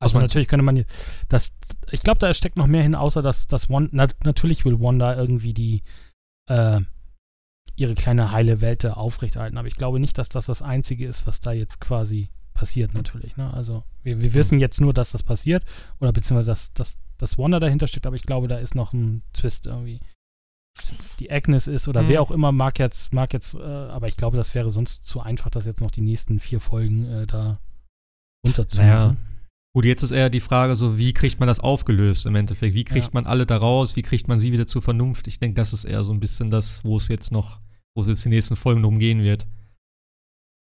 [0.02, 0.92] Also natürlich könnte man jetzt-
[1.30, 1.54] das,
[1.92, 5.16] ich glaube, da steckt noch mehr hin, außer dass, dass Wanda, na, natürlich will Wanda
[5.16, 5.84] irgendwie die,
[6.50, 6.82] äh,
[7.78, 11.40] ihre kleine heile Welt aufrechterhalten, aber ich glaube nicht, dass das das Einzige ist, was
[11.40, 13.38] da jetzt quasi passiert natürlich.
[13.38, 13.54] Ne?
[13.54, 15.66] Also wir, wir wissen jetzt nur, dass das passiert
[16.00, 19.24] oder beziehungsweise, dass, dass, dass Wanda dahinter steckt, aber ich glaube, da ist noch ein
[19.34, 20.00] Twist irgendwie.
[21.20, 22.08] Die Agnes ist oder Hm.
[22.10, 25.20] wer auch immer mag jetzt, mag jetzt, äh, aber ich glaube, das wäre sonst zu
[25.20, 27.60] einfach, das jetzt noch die nächsten vier Folgen äh, da
[28.46, 28.90] runterzumachen.
[28.90, 29.16] Naja.
[29.74, 32.74] Gut, jetzt ist eher die Frage so, wie kriegt man das aufgelöst im Endeffekt?
[32.76, 33.12] Wie kriegt Ja.
[33.14, 33.96] man alle da raus?
[33.96, 35.28] Wie kriegt man sie wieder zur Vernunft?
[35.28, 37.62] Ich denke, das ist eher so ein bisschen das, wo es jetzt noch,
[37.96, 39.46] wo es jetzt die nächsten Folgen drum gehen wird.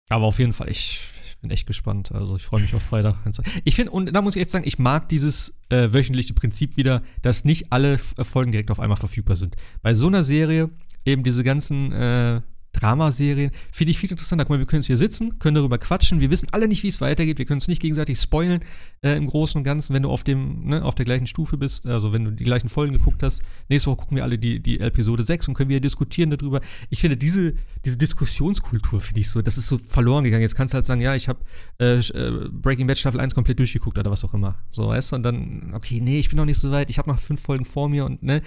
[0.09, 1.01] Aber auf jeden Fall, ich,
[1.41, 2.12] bin echt gespannt.
[2.12, 3.16] Also ich freue mich auf Freitag.
[3.64, 7.03] Ich finde, und da muss ich jetzt sagen, ich mag dieses äh, wöchentliche Prinzip wieder,
[7.22, 9.57] dass nicht alle Folgen direkt auf einmal verfügbar sind.
[9.82, 10.70] Bei so einer Serie
[11.05, 12.41] eben diese ganzen äh,
[12.77, 13.51] Dramaserien.
[13.72, 14.45] Finde ich viel interessanter.
[14.45, 16.20] Guck mal, wir können jetzt hier sitzen, können darüber quatschen.
[16.20, 17.39] Wir wissen alle nicht, wie es weitergeht.
[17.39, 18.61] Wir können es nicht gegenseitig spoilen
[19.03, 21.87] äh, im Großen und Ganzen, wenn du auf, dem, ne, auf der gleichen Stufe bist,
[21.87, 23.43] also wenn du die gleichen Folgen geguckt hast.
[23.68, 26.61] Nächste Woche gucken wir alle die, die Episode 6 und können wieder diskutieren darüber.
[26.91, 27.55] Ich finde, diese,
[27.85, 30.43] diese Diskussionskultur, finde ich so, das ist so verloren gegangen.
[30.43, 31.41] Jetzt kannst du halt sagen, ja, ich habe
[31.81, 34.57] äh, äh, Breaking Bad Staffel 1 komplett durchgeguckt oder was auch immer.
[34.70, 35.16] So, weißt du?
[35.16, 36.91] Und dann, okay, nee, ich bin noch nicht so weit.
[36.91, 38.43] Ich habe noch fünf Folgen vor mir und, ne,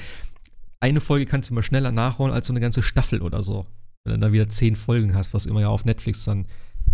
[0.82, 3.66] eine Folge kannst du immer schneller nachholen als so eine ganze Staffel oder so
[4.06, 6.46] wenn du dann wieder zehn Folgen hast, was immer ja auf Netflix dann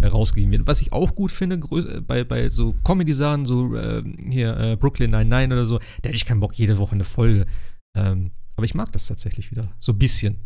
[0.01, 0.67] äh, rausgegeben wird.
[0.67, 5.11] Was ich auch gut finde, äh, bei, bei so Comedy-Sachen, so äh, hier äh, Brooklyn
[5.11, 7.45] 99 oder so, da hätte ich keinen Bock, jede Woche eine Folge.
[7.97, 9.71] Ähm, aber ich mag das tatsächlich wieder.
[9.79, 10.37] So ein bisschen.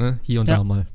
[0.00, 0.20] Ne?
[0.22, 0.56] Hier und ja.
[0.56, 0.86] da mal.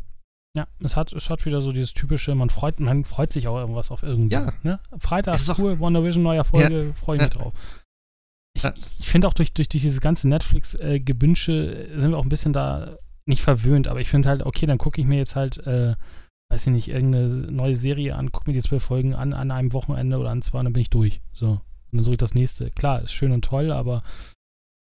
[0.58, 3.58] Ja, es hat, es hat wieder so dieses typische, man freut, man freut sich auch
[3.58, 4.54] irgendwas auf irgendwas.
[4.64, 4.72] Ja.
[4.72, 4.80] Ne?
[5.00, 6.94] Freitag, cool, WandaVision, neuer Folge, ja.
[6.94, 7.40] freue ich mich ja.
[7.40, 7.54] drauf.
[8.54, 8.66] Ich,
[9.00, 12.52] ich finde auch durch, durch, durch dieses ganze Netflix-Gebünsche äh, sind wir auch ein bisschen
[12.52, 15.96] da nicht verwöhnt, aber ich finde halt, okay, dann gucke ich mir jetzt halt, äh,
[16.52, 19.74] weiß ich nicht, irgendeine neue Serie an, gucke mir die zwölf Folgen an, an einem
[19.74, 21.22] Wochenende oder an zwei und dann bin ich durch.
[21.32, 21.52] So.
[21.52, 21.62] Und
[21.92, 22.72] dann suche ich das nächste.
[22.72, 24.04] Klar, ist schön und toll, aber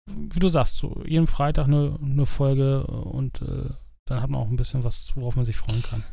[0.09, 3.69] wie du sagst, so jeden Freitag eine, eine Folge und äh,
[4.05, 6.03] dann hat man auch ein bisschen was, worauf man sich freuen kann.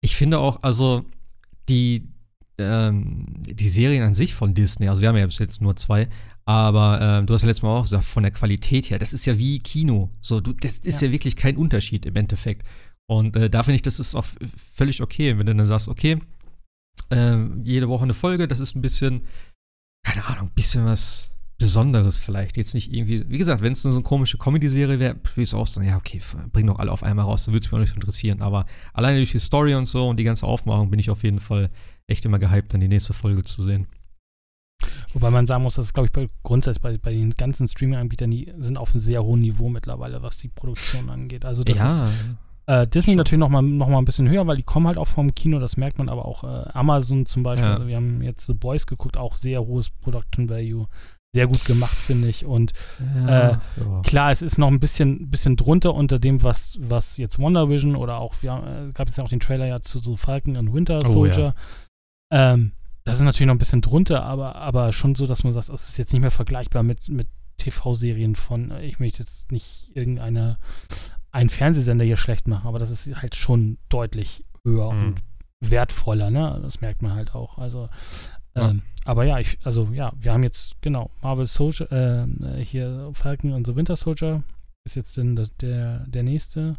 [0.00, 1.04] Ich finde auch, also
[1.68, 2.08] die,
[2.58, 6.08] ähm, die Serien an sich von Disney, also wir haben ja jetzt nur zwei,
[6.44, 9.26] aber ähm, du hast ja letztes Mal auch gesagt, von der Qualität her, das ist
[9.26, 10.10] ja wie Kino.
[10.20, 11.08] So, du, das ist ja.
[11.08, 12.66] ja wirklich kein Unterschied im Endeffekt.
[13.08, 14.26] Und äh, da finde ich, das ist auch
[14.72, 16.20] völlig okay, wenn du dann sagst, okay,
[17.10, 19.22] äh, jede Woche eine Folge, das ist ein bisschen,
[20.04, 22.56] keine Ahnung, ein bisschen was Besonderes vielleicht.
[22.56, 25.66] Jetzt nicht irgendwie, wie gesagt, wenn es so eine komische Comedy-Serie wäre, würde ich auch
[25.66, 26.20] sagen, ja, okay,
[26.52, 28.42] bring doch alle auf einmal raus, da würde es mich auch nicht interessieren.
[28.42, 31.40] Aber alleine durch die Story und so und die ganze Aufmachung bin ich auf jeden
[31.40, 31.70] Fall
[32.06, 33.86] echt immer gehypt, dann die nächste Folge zu sehen.
[35.14, 38.30] Wobei man sagen muss, dass es, glaube ich, bei, grundsätzlich bei, bei den ganzen Streaming-Anbietern,
[38.30, 41.46] die sind auf einem sehr hohen Niveau mittlerweile, was die Produktion angeht.
[41.46, 41.86] Also das ja.
[41.86, 42.12] ist
[42.66, 43.18] äh, Disney Schon.
[43.18, 45.76] natürlich nochmal noch mal ein bisschen höher, weil die kommen halt auch vom Kino, das
[45.76, 46.44] merkt man aber auch.
[46.44, 47.74] Äh, Amazon zum Beispiel, ja.
[47.74, 50.86] also wir haben jetzt The Boys geguckt, auch sehr hohes Production Value.
[51.36, 52.44] Sehr gut gemacht, finde ich.
[52.44, 52.72] Und
[53.26, 54.02] ja, äh, ja.
[54.02, 57.94] klar, es ist noch ein bisschen, bisschen drunter unter dem, was, was jetzt Wonder Vision
[57.94, 60.72] oder auch, wir äh, gab es ja auch den Trailer ja zu so Falcon und
[60.72, 61.54] Winter Soldier.
[61.56, 61.60] Oh,
[62.30, 62.72] ähm,
[63.04, 65.88] das ist natürlich noch ein bisschen drunter, aber, aber schon so, dass man sagt, es
[65.88, 67.28] ist jetzt nicht mehr vergleichbar mit, mit
[67.58, 70.58] TV-Serien von, ich möchte jetzt nicht irgendeine,
[71.30, 75.04] einen Fernsehsender hier schlecht machen, aber das ist halt schon deutlich höher mhm.
[75.04, 75.22] und
[75.60, 76.58] wertvoller, ne?
[76.62, 77.58] Das merkt man halt auch.
[77.58, 77.88] Also,
[78.56, 78.70] ja.
[78.70, 83.52] ähm, aber ja, ich, also ja, wir haben jetzt, genau, Marvel Soldier, äh, hier Falcon
[83.52, 84.42] und The Winter Soldier
[84.84, 86.76] ist jetzt denn der, der nächste.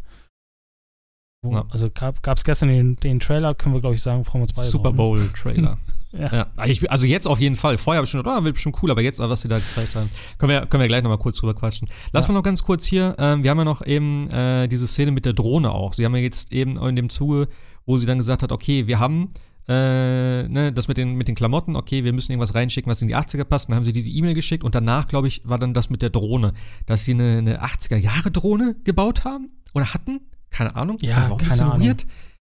[1.44, 1.66] Wo, ja.
[1.70, 4.58] Also gab es gestern den, den Trailer, können wir glaube ich sagen, freuen wir uns
[4.58, 5.78] beide Super Bowl Trailer.
[6.14, 6.34] Ja.
[6.34, 6.48] ja.
[6.88, 7.78] Also jetzt auf jeden Fall.
[7.78, 9.94] Vorher habe ich schon gedacht, oh, wird bestimmt cool, aber jetzt, was sie da gezeigt
[9.94, 11.90] haben, können wir, können wir gleich nochmal kurz drüber quatschen.
[12.14, 12.32] Lass ja.
[12.32, 15.26] mal noch ganz kurz hier, ähm, wir haben ja noch eben äh, diese Szene mit
[15.26, 15.94] der Drohne auch.
[15.94, 17.50] Sie haben ja jetzt eben in dem Zuge,
[17.86, 19.30] wo sie dann gesagt hat, okay, wir haben
[19.68, 23.10] äh, ne, das mit den, mit den Klamotten, okay, wir müssen irgendwas reinschicken, was in
[23.10, 23.68] die 80er passt.
[23.68, 26.10] Dann haben sie diese E-Mail geschickt und danach, glaube ich, war dann das mit der
[26.10, 26.54] Drohne,
[26.86, 30.22] dass sie eine, eine 80er-Jahre-Drohne gebaut haben oder hatten.
[30.52, 30.98] Keine Ahnung.
[31.02, 31.86] Ja, keine Ahnung.
[31.86, 32.06] Weird.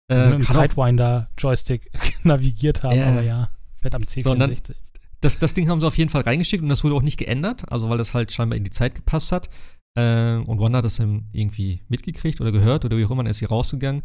[0.09, 1.91] Äh, also mit dem Sidewinder-Joystick
[2.25, 3.51] navigiert haben, äh, aber ja,
[3.81, 4.23] fährt am C64.
[4.23, 4.57] So, dann,
[5.21, 7.71] das, das Ding haben sie auf jeden Fall reingeschickt und das wurde auch nicht geändert,
[7.71, 9.49] also weil das halt scheinbar in die Zeit gepasst hat.
[9.97, 13.31] Äh, und Wanda hat das dann irgendwie mitgekriegt oder gehört oder wie auch immer, dann
[13.31, 14.03] ist sie rausgegangen.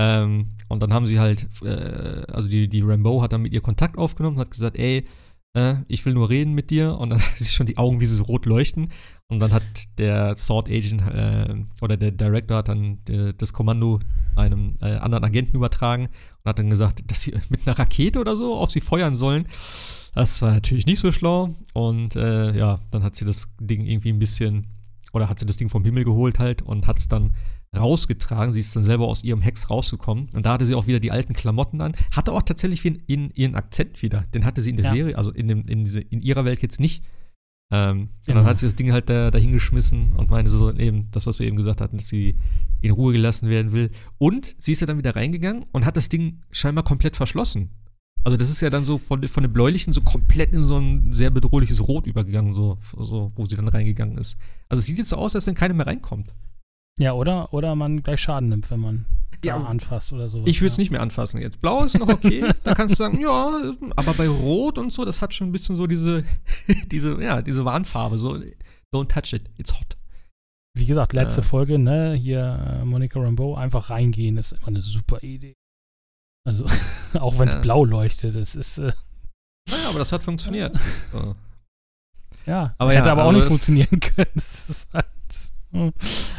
[0.00, 3.60] Ähm, und dann haben sie halt, äh, also die, die Rambo hat dann mit ihr
[3.60, 5.02] Kontakt aufgenommen hat gesagt, ey,
[5.54, 6.96] äh, ich will nur reden mit dir.
[6.98, 8.92] Und dann siehst schon die Augen, wie sie so rot leuchten.
[9.26, 9.64] Und dann hat
[9.98, 13.98] der Sword Agent äh, oder der Director hat dann der, das Kommando
[14.36, 18.36] einem äh, anderen Agenten übertragen und hat dann gesagt, dass sie mit einer Rakete oder
[18.36, 19.48] so auf sie feuern sollen.
[20.14, 21.56] Das war natürlich nicht so schlau.
[21.74, 24.68] Und äh, ja, dann hat sie das Ding irgendwie ein bisschen,
[25.12, 27.34] oder hat sie das Ding vom Himmel geholt halt und hat es dann
[27.76, 28.52] rausgetragen.
[28.52, 30.28] Sie ist dann selber aus ihrem Hex rausgekommen.
[30.34, 31.92] Und da hatte sie auch wieder die alten Klamotten an.
[32.10, 34.24] Hatte auch tatsächlich in, in ihren Akzent wieder.
[34.34, 34.92] Den hatte sie in der ja.
[34.92, 37.04] Serie, also in, dem, in, diese, in ihrer Welt jetzt nicht.
[37.70, 38.38] Ähm, genau.
[38.38, 41.26] Und dann hat sie das Ding halt da, dahin geschmissen und meinte so eben das,
[41.26, 42.36] was wir eben gesagt hatten, dass sie
[42.80, 43.90] in Ruhe gelassen werden will.
[44.16, 47.70] Und sie ist ja dann wieder reingegangen und hat das Ding scheinbar komplett verschlossen.
[48.24, 51.12] Also das ist ja dann so von, von dem bläulichen so komplett in so ein
[51.12, 54.36] sehr bedrohliches Rot übergegangen, so, so wo sie dann reingegangen ist.
[54.68, 56.34] Also es sieht jetzt so aus, als wenn keiner mehr reinkommt.
[56.98, 59.06] Ja, oder, oder man gleich Schaden nimmt, wenn man
[59.44, 60.42] ja, anfasst oder so.
[60.46, 60.80] Ich würde es ja.
[60.80, 61.60] nicht mehr anfassen jetzt.
[61.60, 62.44] Blau ist noch okay.
[62.64, 65.76] da kannst du sagen, ja, aber bei Rot und so, das hat schon ein bisschen
[65.76, 66.24] so diese,
[66.90, 68.18] diese, ja, diese Warnfarbe.
[68.18, 68.40] So,
[68.92, 69.96] don't touch it, it's hot.
[70.76, 71.44] Wie gesagt, letzte äh.
[71.44, 75.56] Folge, ne, hier äh, Monica Rambeau, einfach reingehen, ist immer eine super Idee.
[76.44, 76.66] Also,
[77.14, 77.60] auch wenn es ja.
[77.60, 78.78] blau leuchtet, das ist.
[78.78, 78.92] Äh,
[79.68, 80.76] naja, aber das hat funktioniert.
[81.12, 81.36] So.
[82.46, 84.30] Ja, aber hätte ja, aber auch nicht funktionieren können.
[84.34, 85.06] Das ist halt.
[85.72, 85.92] Aber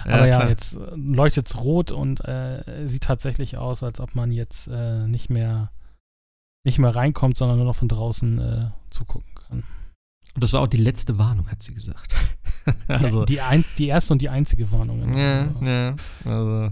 [0.06, 4.32] ja, ja jetzt äh, leuchtet es rot und äh, sieht tatsächlich aus, als ob man
[4.32, 5.72] jetzt äh, nicht mehr
[6.66, 9.64] nicht mehr reinkommt, sondern nur noch von draußen äh, zugucken kann.
[10.36, 12.14] Und das war auch die letzte Warnung, hat sie gesagt.
[12.88, 15.18] also, die, ein, die erste und die einzige Warnung.
[15.18, 15.96] Ja, ja.
[16.26, 16.72] Also,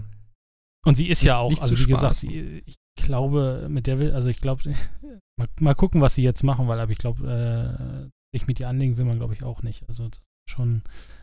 [0.84, 4.12] und sie ist nicht, ja auch, also wie gesagt, sie, ich glaube, mit der will,
[4.12, 4.62] also ich glaube,
[5.36, 8.68] mal, mal, gucken, was sie jetzt machen, weil aber ich glaube, äh, ich mit ihr
[8.68, 9.88] anlegen will man, glaube ich, auch nicht.
[9.88, 10.08] Also
[10.48, 10.82] schon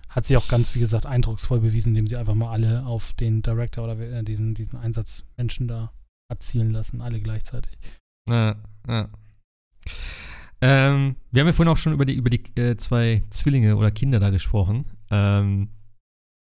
[0.10, 3.42] hat sie auch ganz, wie gesagt, eindrucksvoll bewiesen, indem sie einfach mal alle auf den
[3.42, 5.92] Director oder äh, diesen, diesen Einsatzmenschen da
[6.30, 7.78] erzielen lassen, alle gleichzeitig.
[8.30, 8.56] Ja,
[8.88, 9.10] ja.
[10.62, 13.92] Ähm, wir haben ja vorhin auch schon über die, über die äh, zwei Zwillinge oder
[13.92, 14.86] Kinder da gesprochen.
[15.12, 15.70] Ähm,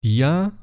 [0.03, 0.53] die ja,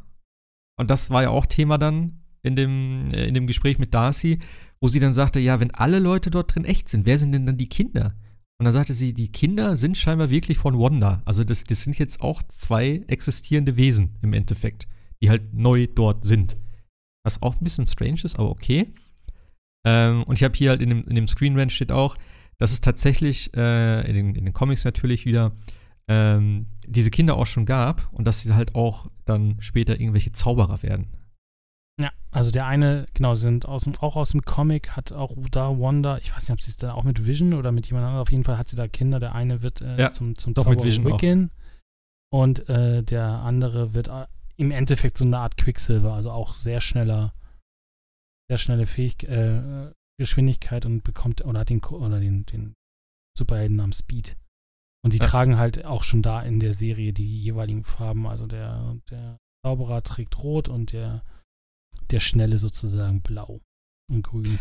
[0.76, 4.38] und das war ja auch Thema dann in dem, äh, in dem Gespräch mit Darcy,
[4.80, 7.46] wo sie dann sagte, ja, wenn alle Leute dort drin echt sind, wer sind denn
[7.46, 8.14] dann die Kinder?
[8.58, 11.22] Und dann sagte sie, die Kinder sind scheinbar wirklich von Wanda.
[11.24, 14.86] Also das, das sind jetzt auch zwei existierende Wesen im Endeffekt,
[15.20, 16.56] die halt neu dort sind.
[17.24, 18.94] Was auch ein bisschen strange ist, aber okay.
[19.84, 22.16] Ähm, und ich habe hier halt in dem, in dem Screen Rant steht auch,
[22.58, 25.52] dass es tatsächlich äh, in, den, in, den, Comics natürlich wieder
[26.06, 30.82] ähm, diese Kinder auch schon gab und dass sie halt auch dann später irgendwelche Zauberer
[30.82, 31.08] werden.
[32.00, 35.78] Ja, also der eine, genau, sind aus dem, auch aus dem Comic, hat auch da
[35.78, 38.22] Wanda, ich weiß nicht, ob sie es dann auch mit Vision oder mit jemand anderem,
[38.22, 39.20] auf jeden Fall hat sie da Kinder.
[39.20, 41.50] Der eine wird äh, ja, zum, zum Zauberer Wiccan
[42.32, 44.26] und äh, der andere wird äh,
[44.56, 47.32] im Endeffekt so eine Art Quicksilver, also auch sehr schneller
[48.48, 52.74] sehr schnelle Fähig äh, Geschwindigkeit und bekommt oder hat den oder den, den
[53.36, 54.36] Superhelden am Speed.
[55.04, 55.26] Und die ja.
[55.26, 58.26] tragen halt auch schon da in der Serie die jeweiligen Farben.
[58.26, 61.22] Also der, der Zauberer trägt rot und der,
[62.10, 63.60] der Schnelle sozusagen blau
[64.10, 64.58] und grün.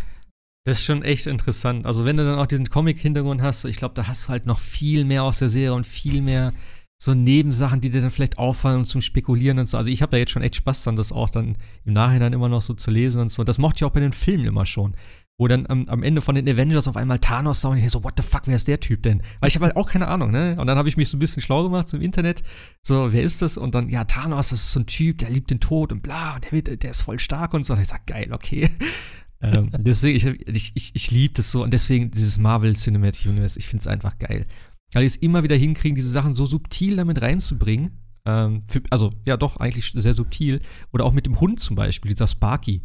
[0.65, 1.85] Das ist schon echt interessant.
[1.85, 4.59] Also wenn du dann auch diesen Comic-Hintergrund hast, ich glaube, da hast du halt noch
[4.59, 6.53] viel mehr aus der Serie und viel mehr
[7.01, 9.77] so Nebensachen, die dir dann vielleicht auffallen zum Spekulieren und so.
[9.77, 12.47] Also ich habe da jetzt schon echt Spaß dran, das auch dann im Nachhinein immer
[12.47, 13.43] noch so zu lesen und so.
[13.43, 14.95] Das mochte ich auch bei den Filmen immer schon.
[15.39, 18.03] Wo dann am, am Ende von den Avengers auf einmal Thanos da und ich so,
[18.03, 19.23] what the fuck, wer ist der Typ denn?
[19.39, 20.55] Weil ich habe halt auch keine Ahnung, ne?
[20.59, 22.43] Und dann habe ich mich so ein bisschen schlau gemacht so im Internet.
[22.81, 23.57] So, wer ist das?
[23.57, 26.35] Und dann, ja, Thanos, das ist so ein Typ, der liebt den Tod und bla,
[26.35, 27.73] und der, wird, der ist voll stark und so.
[27.73, 28.69] Und ich sag, geil, okay.
[29.41, 33.57] ähm, deswegen, ich, ich, ich, ich liebe das so und deswegen dieses Marvel Cinematic Universe,
[33.57, 34.45] ich finde es einfach geil
[34.93, 37.99] weil die es immer wieder hinkriegen, diese Sachen so subtil damit reinzubringen.
[38.25, 40.61] Ähm, für, also, ja, doch, eigentlich sehr subtil.
[40.91, 42.83] Oder auch mit dem Hund zum Beispiel, dieser Sparky.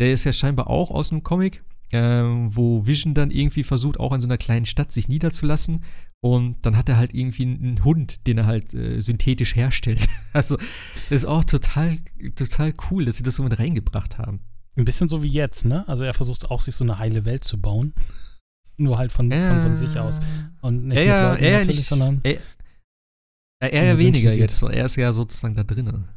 [0.00, 1.62] Der ist ja scheinbar auch aus einem Comic,
[1.92, 5.82] ähm, wo Vision dann irgendwie versucht, auch in so einer kleinen Stadt sich niederzulassen.
[6.22, 10.06] Und dann hat er halt irgendwie einen Hund, den er halt äh, synthetisch herstellt.
[10.32, 11.98] Also, das ist auch total,
[12.36, 14.38] total cool, dass sie das so mit reingebracht haben.
[14.76, 15.88] Ein bisschen so wie jetzt, ne?
[15.88, 17.92] Also, er versucht auch, sich so eine heile Welt zu bauen
[18.76, 20.20] nur halt von, äh, von, von, sich aus.
[20.60, 22.20] Und nicht er, mit Leuten er natürlich, nicht, sondern.
[22.22, 24.62] Er, er ja weniger jetzt.
[24.62, 26.08] Er ist ja sozusagen da drinnen.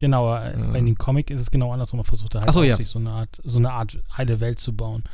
[0.00, 0.48] Genau, ja.
[0.48, 2.00] in dem Comic ist es genau andersrum.
[2.00, 2.74] Er versucht halt so, ja.
[2.74, 5.04] sich so eine Art, so eine Art heile Welt zu bauen.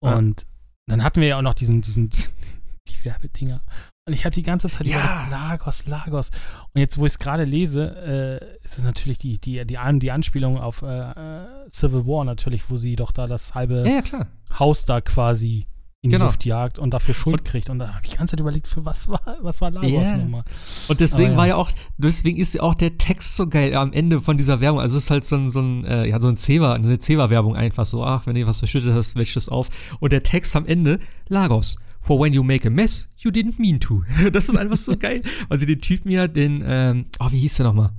[0.00, 0.46] Und ja.
[0.88, 2.10] dann hatten wir ja auch noch diesen, diesen,
[2.88, 3.62] die Werbedinger.
[4.06, 4.98] Und ich hatte die ganze Zeit ja.
[4.98, 6.30] überlegt, Lagos, Lagos.
[6.74, 10.10] Und jetzt, wo ich es gerade lese, äh, ist es natürlich die, die, die, die
[10.10, 14.26] Anspielung auf äh, äh, Civil War natürlich, wo sie doch da das halbe ja,
[14.58, 15.66] Haus da quasi
[16.04, 16.26] in genau.
[16.26, 17.70] die Luft jagt und dafür Schuld und, kriegt.
[17.70, 20.18] Und da habe ich die ganze Zeit überlegt, für was war, was war Lagos yeah.
[20.18, 20.44] nochmal.
[20.88, 21.36] Und deswegen ja.
[21.38, 24.60] war ja auch, deswegen ist ja auch der Text so geil am Ende von dieser
[24.60, 24.80] Werbung.
[24.80, 27.56] Also es ist halt so ein, so ein, äh, ja, so ein Ceva, eine Ceva-Werbung
[27.56, 29.70] einfach so, ach, wenn ihr was verschüttet hast, wäscht es auf.
[29.98, 31.78] Und der Text am Ende, Lagos.
[32.02, 34.02] For when you make a mess, you didn't mean to.
[34.30, 35.22] das ist einfach so geil.
[35.48, 37.92] Also den Typen ja, den, ähm, oh, wie hieß der nochmal?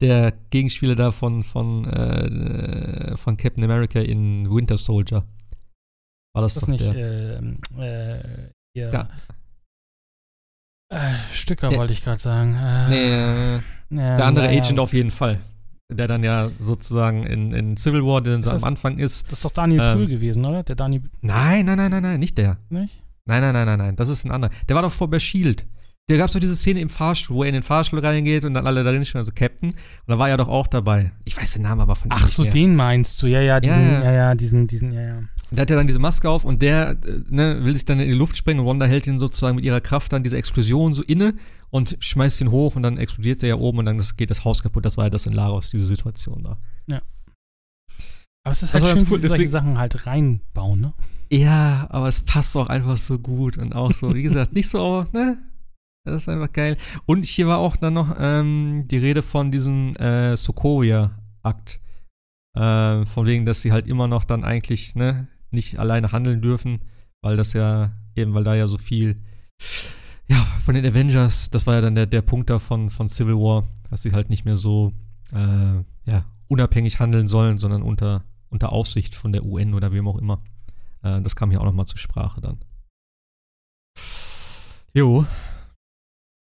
[0.00, 5.26] Der Gegenspieler da von, von, äh, von Captain America in Winter Soldier.
[6.34, 7.38] War das, das nicht der?
[7.38, 9.08] Ähm, äh, hier, ja.
[10.90, 12.54] Äh, Stücker wollte ich gerade sagen.
[12.54, 13.60] Äh, nee, äh,
[13.90, 15.40] der andere ja, Agent auf jeden Fall.
[15.92, 19.26] Der dann ja sozusagen in, in Civil War, der das, am Anfang ist.
[19.26, 20.62] Das ist doch Daniel ähm, Brühl gewesen, oder?
[20.64, 21.02] Der Daniel.
[21.20, 22.58] Nein, nein, nein, nein, nein, nicht der.
[22.68, 23.00] Nicht?
[23.26, 23.96] Nein, nein, nein, nein, nein.
[23.96, 24.52] Das ist ein anderer.
[24.68, 25.66] Der war doch vor bei Shield.
[26.08, 28.54] Da gab es doch diese Szene im Fahrstuhl, wo er in den Fahrstuhl reingeht und
[28.54, 29.70] dann alle darin stehen, also Captain.
[29.70, 31.12] Und da war er doch auch dabei.
[31.24, 32.52] Ich weiß den Namen aber von Ach so, mehr.
[32.52, 35.22] den meinst du, ja, ja, diesen, ja, ja, ja diesen, diesen, ja, ja.
[35.54, 38.08] Der hat ja dann diese Maske auf und der äh, ne, will sich dann in
[38.08, 41.02] die Luft sprengen und Wanda hält ihn sozusagen mit ihrer Kraft dann diese Explosion so
[41.02, 41.34] inne
[41.70, 44.62] und schmeißt ihn hoch und dann explodiert er ja oben und dann geht das Haus
[44.62, 44.84] kaputt.
[44.84, 46.58] Das war ja das in Lagos, diese Situation da.
[46.86, 47.02] Ja.
[48.44, 49.18] Aber es ist halt schön, cool.
[49.20, 50.92] solche Sachen halt reinbauen, ne?
[51.30, 55.06] Ja, aber es passt auch einfach so gut und auch so, wie gesagt, nicht so,
[55.12, 55.38] ne?
[56.04, 56.76] Das ist einfach geil.
[57.06, 61.80] Und hier war auch dann noch ähm, die Rede von diesem äh, Sokovia-Akt.
[62.54, 66.80] Äh, von wegen, dass sie halt immer noch dann eigentlich, ne, nicht alleine handeln dürfen,
[67.22, 69.22] weil das ja, eben weil da ja so viel,
[70.28, 73.64] ja, von den Avengers, das war ja dann der, der Punkt davon von Civil War,
[73.90, 74.92] dass sie halt nicht mehr so,
[75.32, 80.18] äh, ja, unabhängig handeln sollen, sondern unter, unter Aufsicht von der UN oder wem auch
[80.18, 80.42] immer.
[81.02, 82.58] Äh, das kam hier auch nochmal zur Sprache dann.
[84.92, 85.26] Jo.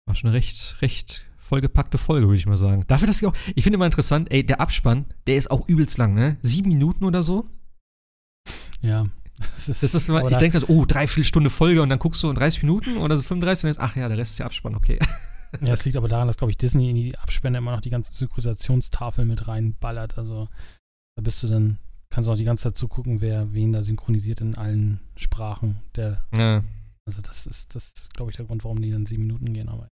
[0.06, 2.86] War schon eine recht, recht vollgepackte Folge, würde ich mal sagen.
[2.88, 5.98] Dafür, dass ich auch, ich finde immer interessant, ey, der Abspann, der ist auch übelst
[5.98, 6.38] lang, ne?
[6.42, 7.50] Sieben Minuten oder so?
[8.84, 9.08] Ja.
[9.56, 12.30] Das ist, das ist immer, ich denke, oh, dreiviertel Stunde Folge und dann guckst du
[12.30, 14.76] in 30 Minuten oder so 35 und ist, ach ja, der Rest ist der Abspann,
[14.76, 15.00] okay.
[15.62, 17.90] Ja, es liegt aber daran, dass, glaube ich, Disney in die Abspänne immer noch die
[17.90, 20.18] ganze Synchronisationstafel mit reinballert.
[20.18, 20.48] Also
[21.16, 21.78] da bist du dann,
[22.10, 25.84] kannst du auch die ganze Zeit zugucken, wer wen da synchronisiert in allen Sprachen.
[25.96, 26.64] Der, ja.
[27.06, 29.70] Also das ist, das ist, glaube ich, der Grund, warum die dann sieben Minuten gehen.
[29.70, 29.90] Aber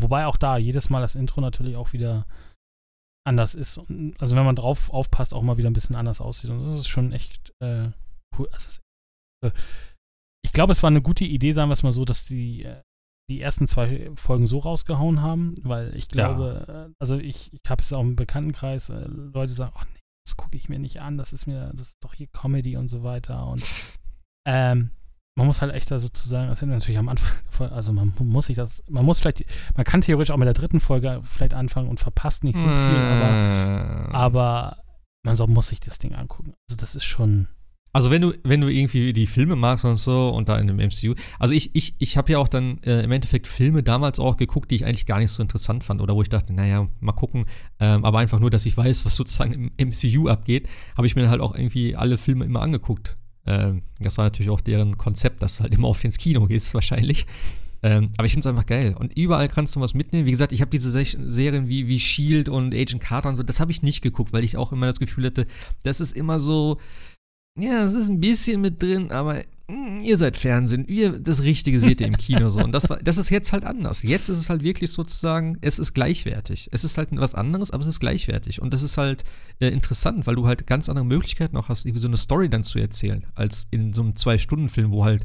[0.00, 2.26] wobei auch da jedes Mal das Intro natürlich auch wieder
[3.24, 3.78] anders ist.
[3.78, 6.50] Und, also wenn man drauf aufpasst, auch mal wieder ein bisschen anders aussieht.
[6.50, 7.90] Und das ist schon echt äh,
[8.38, 8.48] cool.
[8.52, 8.80] Also,
[9.44, 9.50] äh,
[10.44, 12.82] ich glaube, es war eine gute Idee, sagen wir es mal so, dass die äh,
[13.28, 16.84] die ersten zwei Folgen so rausgehauen haben, weil ich glaube, ja.
[16.84, 20.36] Äh, also ich, ich habe es auch im Bekanntenkreis, äh, Leute sagen, oh nee, das
[20.36, 23.02] gucke ich mir nicht an, das ist mir, das ist doch hier Comedy und so
[23.02, 23.46] weiter.
[23.48, 23.64] Und
[24.48, 24.90] ähm,
[25.36, 27.32] man muss halt echt da sozusagen, das hätten wir natürlich am Anfang,
[27.72, 30.80] also man muss sich das, man muss vielleicht, man kann theoretisch auch mit der dritten
[30.80, 34.82] Folge vielleicht anfangen und verpasst nicht so viel, aber, aber
[35.24, 36.54] man so, muss sich das Ding angucken.
[36.70, 37.48] Also das ist schon.
[37.96, 40.76] Also wenn du, wenn du irgendwie die Filme magst und so und da in dem
[40.76, 44.36] MCU, also ich, ich, ich habe ja auch dann äh, im Endeffekt Filme damals auch
[44.36, 47.12] geguckt, die ich eigentlich gar nicht so interessant fand oder wo ich dachte, naja, mal
[47.12, 47.46] gucken,
[47.80, 51.30] ähm, aber einfach nur, dass ich weiß, was sozusagen im MCU abgeht, habe ich mir
[51.30, 53.16] halt auch irgendwie alle Filme immer angeguckt.
[53.46, 56.74] Ähm, das war natürlich auch deren Konzept, dass du halt immer auf ins Kino gehst,
[56.74, 57.24] wahrscheinlich.
[57.82, 58.94] Ähm, aber ich finde es einfach geil.
[58.98, 60.26] Und überall kannst du was mitnehmen.
[60.26, 63.42] Wie gesagt, ich habe diese Se Serien wie, wie Shield und Agent Carter und so,
[63.42, 65.46] das habe ich nicht geguckt, weil ich auch immer das Gefühl hatte,
[65.82, 66.78] das ist immer so,
[67.58, 71.80] ja, es ist ein bisschen mit drin, aber hm, ihr seid Fernsehen, ihr das Richtige
[71.80, 72.62] seht ihr im Kino so.
[72.62, 74.02] Und das, war, das ist jetzt halt anders.
[74.02, 76.68] Jetzt ist es halt wirklich sozusagen, es ist gleichwertig.
[76.72, 78.62] Es ist halt was anderes, aber es ist gleichwertig.
[78.62, 79.24] Und das ist halt
[79.58, 82.62] äh, interessant, weil du halt ganz andere Möglichkeiten auch hast, irgendwie so eine Story dann
[82.62, 85.24] zu erzählen, als in so einem Zwei-Stunden-Film, wo halt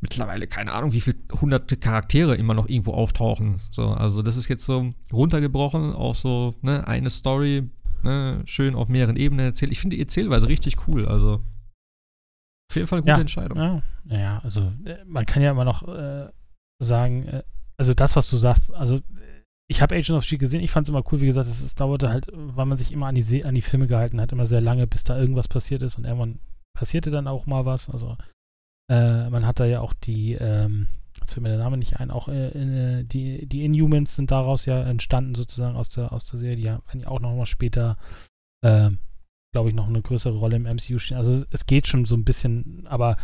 [0.00, 3.60] mittlerweile keine Ahnung, wie viele hunderte Charaktere immer noch irgendwo auftauchen.
[3.70, 7.68] So, also das ist jetzt so runtergebrochen auf so ne, eine Story,
[8.02, 9.72] ne, schön auf mehreren Ebenen erzählt.
[9.72, 11.06] Ich finde die Erzählweise richtig cool.
[11.06, 11.42] Also
[12.70, 13.58] auf jeden Fall gute ja, Entscheidung.
[13.58, 16.28] Ja, ja, also äh, man kann ja immer noch äh,
[16.80, 17.42] sagen, äh,
[17.76, 19.00] also das, was du sagst, also
[19.68, 21.74] ich habe Agent of Shield gesehen, ich fand es immer cool, wie gesagt, es, es,
[21.74, 24.60] dauerte halt, weil man sich immer an die, an die Filme gehalten hat, immer sehr
[24.60, 26.40] lange, bis da irgendwas passiert ist und irgendwann
[26.76, 27.88] passierte dann auch mal was.
[27.88, 28.16] Also
[28.90, 30.88] äh, man hat da ja auch die, ähm,
[31.20, 32.48] jetzt fällt mir der Name nicht ein, auch äh,
[33.00, 36.62] äh, die, die Inhumans sind daraus ja entstanden sozusagen aus der, aus der Serie, die
[36.62, 37.96] ja auch nochmal später
[38.62, 38.98] ähm,
[39.52, 41.16] glaube ich, noch eine größere Rolle im MCU stehen.
[41.16, 43.16] Also es geht schon so ein bisschen, aber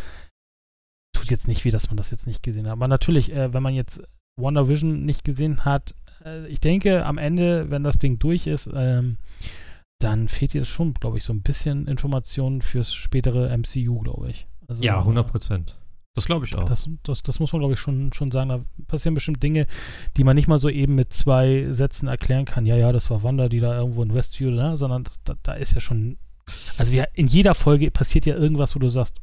[1.15, 2.73] tut jetzt nicht weh, dass man das jetzt nicht gesehen hat.
[2.73, 4.01] Aber natürlich, äh, wenn man jetzt
[4.39, 8.69] Wonder Vision nicht gesehen hat, äh, ich denke, am Ende, wenn das Ding durch ist,
[8.73, 9.17] ähm,
[9.99, 14.47] dann fehlt dir schon, glaube ich, so ein bisschen Informationen fürs spätere MCU, glaube ich.
[14.67, 15.76] Also, ja, 100 Prozent.
[16.17, 16.65] Das glaube ich auch.
[16.65, 18.49] Das, das, das muss man, glaube ich, schon, schon sagen.
[18.49, 19.67] Da passieren bestimmt Dinge,
[20.17, 22.65] die man nicht mal so eben mit zwei Sätzen erklären kann.
[22.65, 24.77] Ja, ja, das war Wanda, die da irgendwo in Westview, ne?
[24.77, 26.17] sondern da, da ist ja schon.
[26.79, 29.21] Also wir, in jeder Folge passiert ja irgendwas, wo du sagst,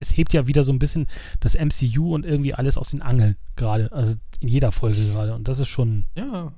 [0.00, 1.06] es hebt ja wieder so ein bisschen
[1.40, 3.92] das MCU und irgendwie alles aus den Angeln gerade.
[3.92, 5.34] Also in jeder Folge gerade.
[5.34, 6.06] Und das ist schon.
[6.16, 6.54] Ja,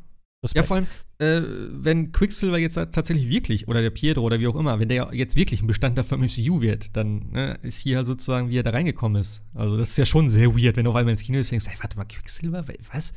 [0.47, 0.64] Respekt.
[0.64, 0.86] Ja, vor allem,
[1.18, 5.11] äh, wenn Quicksilver jetzt tatsächlich wirklich, oder der Pietro oder wie auch immer, wenn der
[5.12, 8.62] jetzt wirklich ein Bestandteil vom MCU wird, dann ne, ist hier halt sozusagen, wie er
[8.62, 9.42] da reingekommen ist.
[9.55, 11.76] Also, das ist ja schon sehr weird, wenn du auf einmal ins Kino denkst, hey,
[11.80, 13.12] warte mal, Quicksilver, was?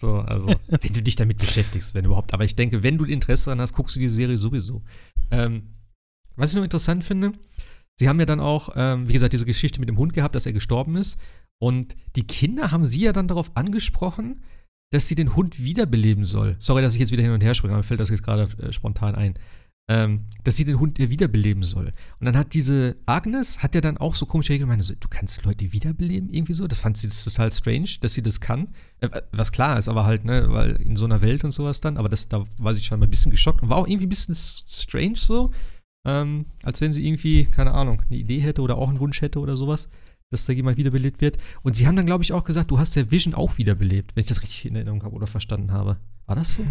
[0.00, 2.32] So, also, wenn du dich damit beschäftigst, wenn überhaupt.
[2.32, 4.82] Aber ich denke, wenn du Interesse daran hast, guckst du die Serie sowieso.
[5.30, 5.74] Ähm,
[6.36, 7.32] was ich noch interessant finde,
[7.96, 10.46] sie haben ja dann auch, ähm, wie gesagt, diese Geschichte mit dem Hund gehabt, dass
[10.46, 11.20] er gestorben ist.
[11.58, 14.40] Und die Kinder haben sie ja dann darauf angesprochen,
[14.90, 16.56] dass sie den Hund wiederbeleben soll.
[16.58, 18.48] Sorry, dass ich jetzt wieder hin und her springe, aber mir fällt das jetzt gerade
[18.62, 19.34] äh, spontan ein.
[19.88, 21.86] Ähm, dass sie den Hund wiederbeleben soll.
[22.20, 25.08] Und dann hat diese Agnes, hat ja dann auch so komische Regeln gemeint, so, du
[25.08, 26.68] kannst Leute wiederbeleben, irgendwie so.
[26.68, 28.68] Das fand sie total strange, dass sie das kann.
[29.00, 31.96] Äh, was klar ist, aber halt, ne, weil in so einer Welt und sowas dann,
[31.96, 34.10] aber das, da war sie schon mal ein bisschen geschockt und war auch irgendwie ein
[34.10, 35.50] bisschen strange so.
[36.06, 39.40] Ähm, als wenn sie irgendwie, keine Ahnung, eine Idee hätte oder auch einen Wunsch hätte
[39.40, 39.90] oder sowas
[40.30, 41.36] dass da jemand wiederbelebt wird.
[41.62, 44.22] Und sie haben dann, glaube ich, auch gesagt, du hast der Vision auch wiederbelebt, wenn
[44.22, 45.96] ich das richtig in Erinnerung habe oder verstanden habe.
[46.26, 46.64] War das so?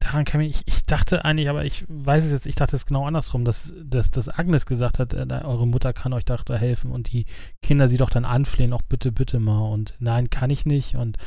[0.00, 3.06] Daran kann ich, ich dachte eigentlich, aber ich weiß es jetzt, ich dachte es genau
[3.06, 7.12] andersrum, dass, dass, dass Agnes gesagt hat, äh, eure Mutter kann euch da helfen und
[7.12, 7.26] die
[7.62, 11.18] Kinder sie doch dann anflehen, auch bitte, bitte mal und nein, kann ich nicht und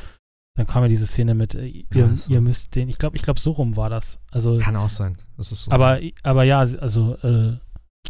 [0.58, 2.34] dann kam ja diese Szene mit, äh, ihr, ja, so.
[2.34, 4.20] ihr müsst den, ich glaube, ich glaube, so rum war das.
[4.32, 5.72] Also, kann auch sein, das ist so.
[5.72, 7.58] Aber, aber ja, also, äh,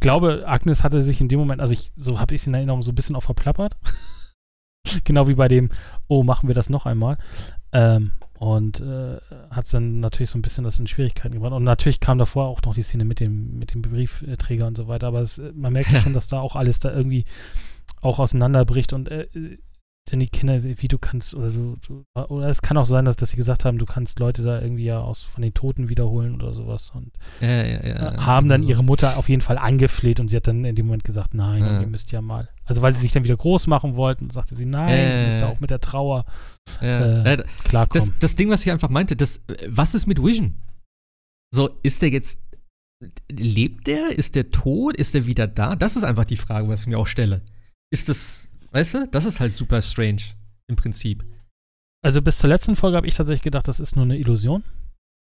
[0.06, 2.84] glaube, Agnes hatte sich in dem Moment, also ich, so habe ich es in Erinnerung,
[2.84, 3.76] so ein bisschen auch verplappert.
[5.03, 5.72] genau wie bei dem,
[6.08, 7.18] oh, machen wir das noch einmal.
[7.72, 9.18] Ähm, und äh,
[9.49, 11.53] hat dann natürlich so ein bisschen das in Schwierigkeiten gebracht.
[11.53, 14.88] Und natürlich kam davor auch noch die Szene mit dem, mit dem Briefträger und so
[14.88, 15.08] weiter.
[15.08, 17.26] Aber es, man merkt ja schon, dass da auch alles da irgendwie
[18.01, 19.28] auch auseinanderbricht und äh,
[20.12, 23.16] denn die Kinder, wie du kannst, oder du, du, oder es kann auch sein, dass,
[23.16, 26.36] dass sie gesagt haben, du kannst Leute da irgendwie ja aus von den Toten wiederholen
[26.36, 26.91] oder sowas.
[26.93, 30.36] Und ja, ja, ja, äh, haben dann ihre Mutter auf jeden Fall angefleht und sie
[30.36, 32.49] hat dann in dem Moment gesagt, nein, ihr müsst ja mal.
[32.66, 35.47] Also weil sie sich dann wieder groß machen wollten, sagte sie, nein, ihr müsst ja
[35.47, 36.26] auch mit der Trauer
[36.82, 38.06] äh, klarkommen.
[38.06, 40.53] Das, das Ding, was ich einfach meinte, das, was ist mit Vision?
[41.51, 42.39] So, ist der jetzt,
[43.32, 44.18] lebt der?
[44.18, 44.95] Ist der tot?
[44.97, 45.76] Ist der wieder da?
[45.76, 47.41] Das ist einfach die Frage, was ich mir auch stelle.
[47.91, 50.21] Ist das, Weißt du, das ist halt super strange
[50.67, 51.23] im Prinzip.
[52.03, 54.63] Also bis zur letzten Folge habe ich tatsächlich gedacht, das ist nur eine Illusion.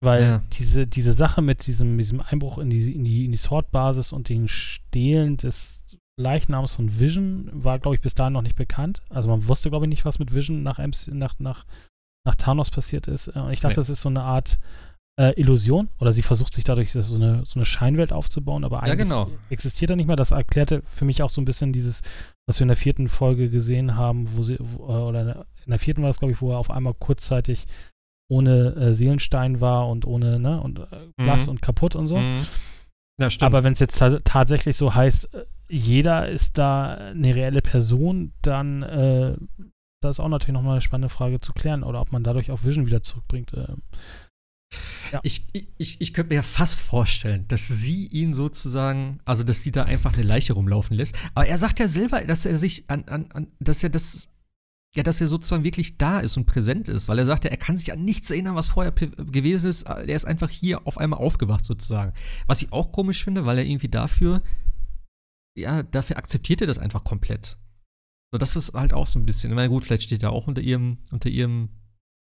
[0.02, 0.42] Weil ja.
[0.52, 4.28] diese, diese Sache mit diesem, diesem Einbruch in die, in die, in die Sword-Basis und
[4.28, 5.80] den Stehlen des
[6.20, 9.02] Leichnams von Vision war, glaube ich, bis dahin noch nicht bekannt.
[9.10, 11.66] Also man wusste, glaube ich, nicht, was mit Vision nach, MC, nach, nach,
[12.26, 13.28] nach Thanos passiert ist.
[13.28, 13.80] Und ich dachte, nee.
[13.80, 14.58] das ist so eine Art
[15.18, 18.98] äh, Illusion oder sie versucht sich dadurch so eine, so eine Scheinwelt aufzubauen, aber eigentlich
[18.98, 19.30] ja, genau.
[19.48, 20.16] existiert er nicht mehr.
[20.16, 22.02] Das erklärte für mich auch so ein bisschen dieses,
[22.46, 25.78] was wir in der vierten Folge gesehen haben, wo sie, wo, äh, oder in der
[25.78, 27.66] vierten war es, glaube ich, wo er auf einmal kurzzeitig
[28.28, 31.52] ohne äh, Seelenstein war und ohne, ne, und äh, blass mhm.
[31.52, 32.18] und kaputt und so.
[32.18, 32.46] Mhm.
[33.18, 33.46] Ja, stimmt.
[33.46, 38.82] Aber wenn es jetzt tatsächlich so heißt, äh, jeder ist da eine reelle Person, dann
[38.82, 39.36] äh,
[40.02, 42.64] da ist auch natürlich nochmal eine spannende Frage zu klären oder ob man dadurch auch
[42.64, 43.52] Vision wieder zurückbringt.
[43.54, 43.74] Äh,
[45.12, 45.20] ja.
[45.22, 49.70] Ich, ich, ich könnte mir ja fast vorstellen, dass sie ihn sozusagen, also dass sie
[49.70, 51.16] da einfach eine Leiche rumlaufen lässt.
[51.34, 54.28] Aber er sagt ja selber, dass er sich an, an, an dass er das,
[54.96, 57.56] ja, dass er sozusagen wirklich da ist und präsent ist, weil er sagt ja, er
[57.56, 59.82] kann sich an nichts erinnern, was vorher gewesen ist.
[59.82, 62.12] Er ist einfach hier auf einmal aufgewacht sozusagen.
[62.46, 64.42] Was ich auch komisch finde, weil er irgendwie dafür,
[65.56, 67.58] ja, dafür akzeptiert er das einfach komplett.
[68.32, 70.60] So, das ist halt auch so ein bisschen, meine, gut, vielleicht steht er auch unter
[70.60, 71.68] ihrem, unter ihrem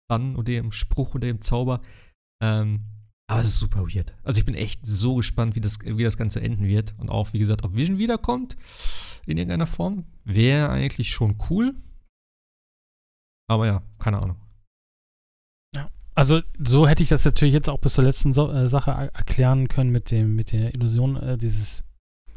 [0.09, 1.81] Bann, unter ihrem Spruch, unter ihrem Zauber.
[2.41, 2.81] Ähm,
[3.31, 4.13] aber es ist super weird.
[4.23, 6.93] Also ich bin echt so gespannt, wie das, wie das Ganze enden wird.
[6.97, 8.57] Und auch, wie gesagt, ob Vision wiederkommt
[9.25, 10.05] in irgendeiner Form.
[10.25, 11.75] Wäre eigentlich schon cool.
[13.47, 14.37] Aber ja, keine Ahnung.
[15.73, 18.91] Ja, also so hätte ich das natürlich jetzt auch bis zur letzten so äh, Sache
[18.91, 21.83] erklären können mit dem, mit der Illusion äh, dieses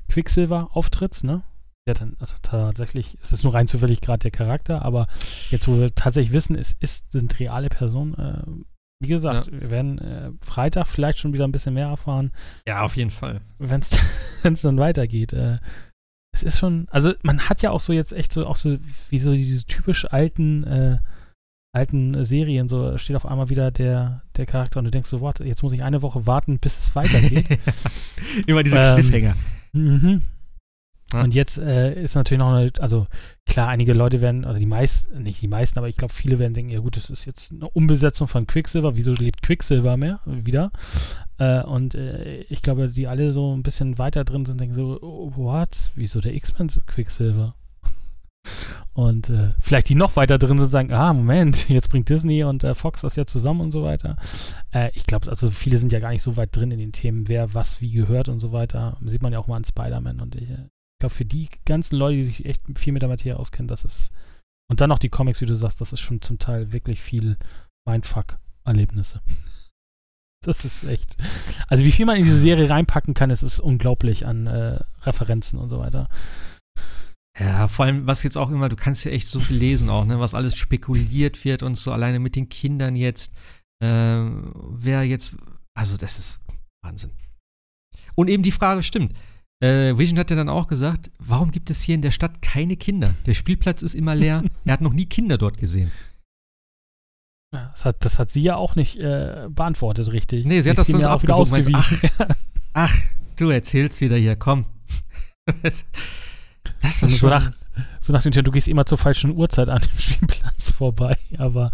[0.08, 1.42] Quicksilver-Auftritts, ne?
[1.86, 5.06] Ja, dann, also tatsächlich, es ist nur rein zufällig gerade der Charakter, aber
[5.50, 8.64] jetzt, wo wir tatsächlich wissen, es ist, sind reale Personen, äh,
[9.00, 9.60] wie gesagt, ja.
[9.60, 12.32] wir werden äh, Freitag vielleicht schon wieder ein bisschen mehr erfahren.
[12.66, 13.40] Ja, auf jeden Fall.
[13.58, 15.32] Wenn es dann weitergeht.
[15.32, 15.58] Äh,
[16.34, 18.78] es ist schon, also man hat ja auch so jetzt echt so, auch so,
[19.08, 20.98] wie so diese typisch alten, äh,
[21.72, 25.44] alten Serien, so steht auf einmal wieder der, der Charakter und du denkst so, warte,
[25.44, 27.46] jetzt muss ich eine Woche warten, bis es weitergeht.
[28.46, 29.36] Immer dieser ähm, Cliffhanger.
[29.72, 30.22] Mhm.
[31.12, 33.06] Und jetzt äh, ist natürlich noch eine, also
[33.46, 36.54] klar, einige Leute werden, oder die meisten, nicht die meisten, aber ich glaube, viele werden
[36.54, 40.72] denken, ja gut, das ist jetzt eine Umbesetzung von Quicksilver, wieso lebt Quicksilver mehr wieder?
[41.38, 44.98] Äh, und äh, ich glaube, die alle so ein bisschen weiter drin sind, denken so,
[45.00, 45.92] oh, what?
[45.94, 47.54] Wieso der X-Men Quicksilver?
[48.92, 52.62] Und äh, vielleicht die noch weiter drin sind, sagen, ah, Moment, jetzt bringt Disney und
[52.62, 54.16] äh, Fox das ja zusammen und so weiter.
[54.70, 57.26] Äh, ich glaube, also viele sind ja gar nicht so weit drin in den Themen,
[57.26, 58.96] wer was wie gehört und so weiter.
[59.04, 60.68] Sieht man ja auch mal an Spider-Man und ich, äh,
[61.04, 64.10] glaube, für die ganzen Leute, die sich echt viel mit der Materie auskennen, das ist.
[64.70, 67.36] Und dann noch die Comics, wie du sagst, das ist schon zum Teil wirklich viel
[67.88, 69.20] Mindfuck-Erlebnisse.
[70.46, 71.16] Das ist echt.
[71.68, 75.58] Also, wie viel man in diese Serie reinpacken kann, es ist unglaublich an äh, Referenzen
[75.58, 76.10] und so weiter.
[77.40, 80.04] Ja, vor allem, was jetzt auch immer, du kannst ja echt so viel lesen auch,
[80.04, 83.32] ne, was alles spekuliert wird und so, alleine mit den Kindern jetzt,
[83.82, 85.38] äh, wer jetzt,
[85.74, 86.42] also das ist
[86.84, 87.12] Wahnsinn.
[88.14, 89.14] Und eben die Frage stimmt,
[89.60, 92.76] äh, Vision hat ja dann auch gesagt, warum gibt es hier in der Stadt keine
[92.76, 93.14] Kinder?
[93.26, 94.42] Der Spielplatz ist immer leer.
[94.64, 95.90] er hat noch nie Kinder dort gesehen.
[97.52, 100.44] Das hat, das hat sie ja auch nicht äh, beantwortet, richtig.
[100.44, 101.74] Nee, sie, sie hat das dann auch wieder ausgewiesen.
[101.76, 101.92] Ach,
[102.72, 102.96] ach,
[103.36, 104.66] du erzählst wieder hier, komm.
[105.62, 105.84] das
[106.82, 107.28] ist so.
[107.28, 107.52] Nach,
[108.00, 111.16] so nach dem Thema, du gehst immer zur falschen Uhrzeit an dem Spielplatz vorbei.
[111.38, 111.70] Aber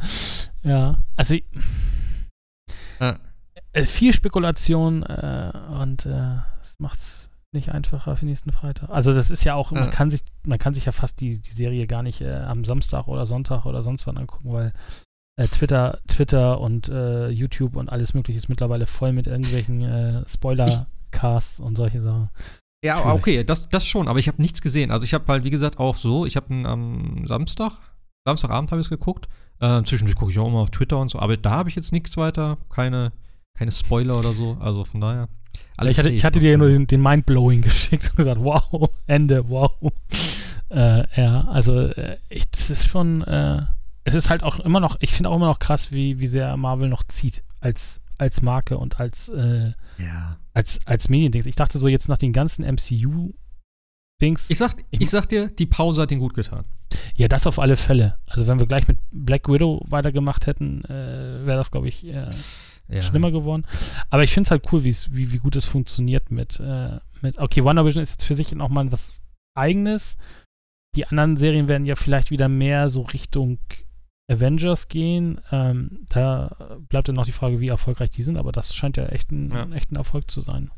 [0.62, 1.36] ja, also
[3.00, 3.18] ja.
[3.72, 8.90] Äh, viel Spekulation äh, und äh, das macht's nicht einfacher für nächsten Freitag.
[8.90, 9.80] Also das ist ja auch, ja.
[9.80, 12.64] man kann sich, man kann sich ja fast die, die Serie gar nicht äh, am
[12.64, 14.72] Samstag oder Sonntag oder sonst wann angucken, weil
[15.36, 20.28] äh, Twitter, Twitter und äh, YouTube und alles mögliche ist mittlerweile voll mit irgendwelchen äh,
[20.28, 22.30] Spoiler-Casts und solche Sachen.
[22.84, 23.14] Ja, Schwierig.
[23.14, 24.90] okay, das, das schon, aber ich habe nichts gesehen.
[24.90, 27.72] Also ich habe halt, wie gesagt, auch so, ich habe am Samstag,
[28.26, 29.28] Samstagabend habe ich es geguckt.
[29.58, 31.92] Äh, zwischendurch gucke ich auch immer auf Twitter und so, aber da habe ich jetzt
[31.92, 33.12] nichts weiter, keine
[33.60, 34.56] keine Spoiler oder so.
[34.58, 35.28] Also von daher.
[35.84, 39.50] ich hatte, ich hatte dir ja nur den, den Mindblowing geschickt und gesagt, wow, Ende,
[39.50, 39.70] wow.
[40.70, 43.60] äh, ja, also äh, ich, das ist schon, äh,
[44.04, 46.56] es ist halt auch immer noch, ich finde auch immer noch krass, wie, wie sehr
[46.56, 50.38] Marvel noch zieht als, als Marke und als, äh, ja.
[50.54, 51.44] als, als Mediendings.
[51.44, 53.34] Ich dachte so jetzt nach den ganzen MCU
[54.22, 54.48] Dings.
[54.48, 56.64] Ich sag, ich, ich sag dir, die Pause hat ihn gut getan.
[57.14, 58.16] Ja, das auf alle Fälle.
[58.26, 62.30] Also wenn wir gleich mit Black Widow weitergemacht hätten, äh, wäre das, glaube ich, äh,
[62.90, 63.02] ja.
[63.02, 63.66] schlimmer geworden.
[64.10, 67.38] Aber ich finde es halt cool, wie, wie gut es funktioniert mit, äh, mit.
[67.38, 69.22] Okay, WandaVision ist jetzt für sich nochmal was
[69.54, 70.16] Eigenes.
[70.96, 73.58] Die anderen Serien werden ja vielleicht wieder mehr so Richtung
[74.30, 75.40] Avengers gehen.
[75.50, 79.06] Ähm, da bleibt dann noch die Frage, wie erfolgreich die sind, aber das scheint ja
[79.06, 79.68] echt ein, ja.
[79.72, 80.70] echt ein Erfolg zu sein.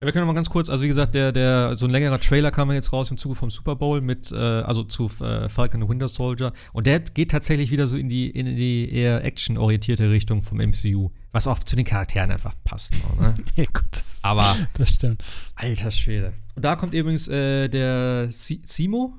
[0.00, 2.52] Ja, wir können mal ganz kurz, also wie gesagt, der, der, so ein längerer Trailer
[2.52, 5.90] kam jetzt raus im Zuge vom Super Bowl mit, äh, also zu äh, Falcon and
[5.90, 6.52] Winter Soldier.
[6.72, 11.10] Und der geht tatsächlich wieder so in die, in die eher actionorientierte Richtung vom MCU.
[11.32, 12.94] Was auch zu den Charakteren einfach passt.
[13.20, 13.34] Ne?
[13.56, 15.22] ja, gut, das, Aber, das stimmt.
[15.54, 16.32] Alter Schwede.
[16.54, 19.14] Und da kommt übrigens äh, der si Simo.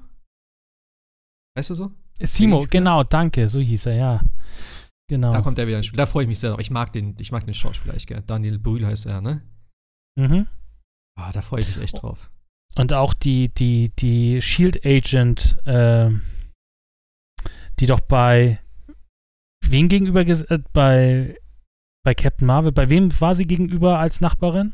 [1.55, 1.91] Weißt du so?
[2.21, 4.21] Simo, genau, danke, so hieß er, ja.
[5.09, 5.33] Genau.
[5.33, 5.97] Da kommt er wieder ins Spiel.
[5.97, 6.59] Da freue ich mich sehr drauf.
[6.59, 8.23] Ich mag den, ich mag den Schauspieler echt gerne.
[8.23, 9.41] Daniel Brühl heißt er, ne?
[10.15, 10.47] Mhm.
[11.15, 12.29] Ah, da freue ich mich echt drauf.
[12.75, 16.11] Und auch die, die, die Shield Agent, äh,
[17.79, 18.59] die doch bei
[19.65, 21.37] wem gegenüber äh, bei,
[22.05, 24.73] bei Captain Marvel, bei wem war sie gegenüber als Nachbarin?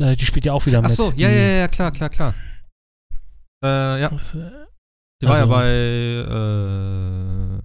[0.00, 0.90] Äh, die spielt ja auch wieder Ach mit.
[0.90, 2.34] Achso, ja, ja, ja, klar, klar, klar.
[3.64, 4.12] Äh, ja.
[4.12, 4.50] Was, äh,
[5.22, 5.68] die war also, ja bei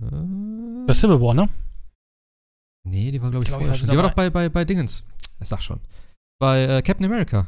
[0.02, 1.50] äh, bei Civil War, ne?
[2.88, 3.90] Nee, die war, glaube ich, glaub, vorher schon.
[3.90, 5.08] Die war doch bei, bei, bei Dingens.
[5.40, 5.80] Ich sag schon
[6.40, 7.48] bei äh, Captain America.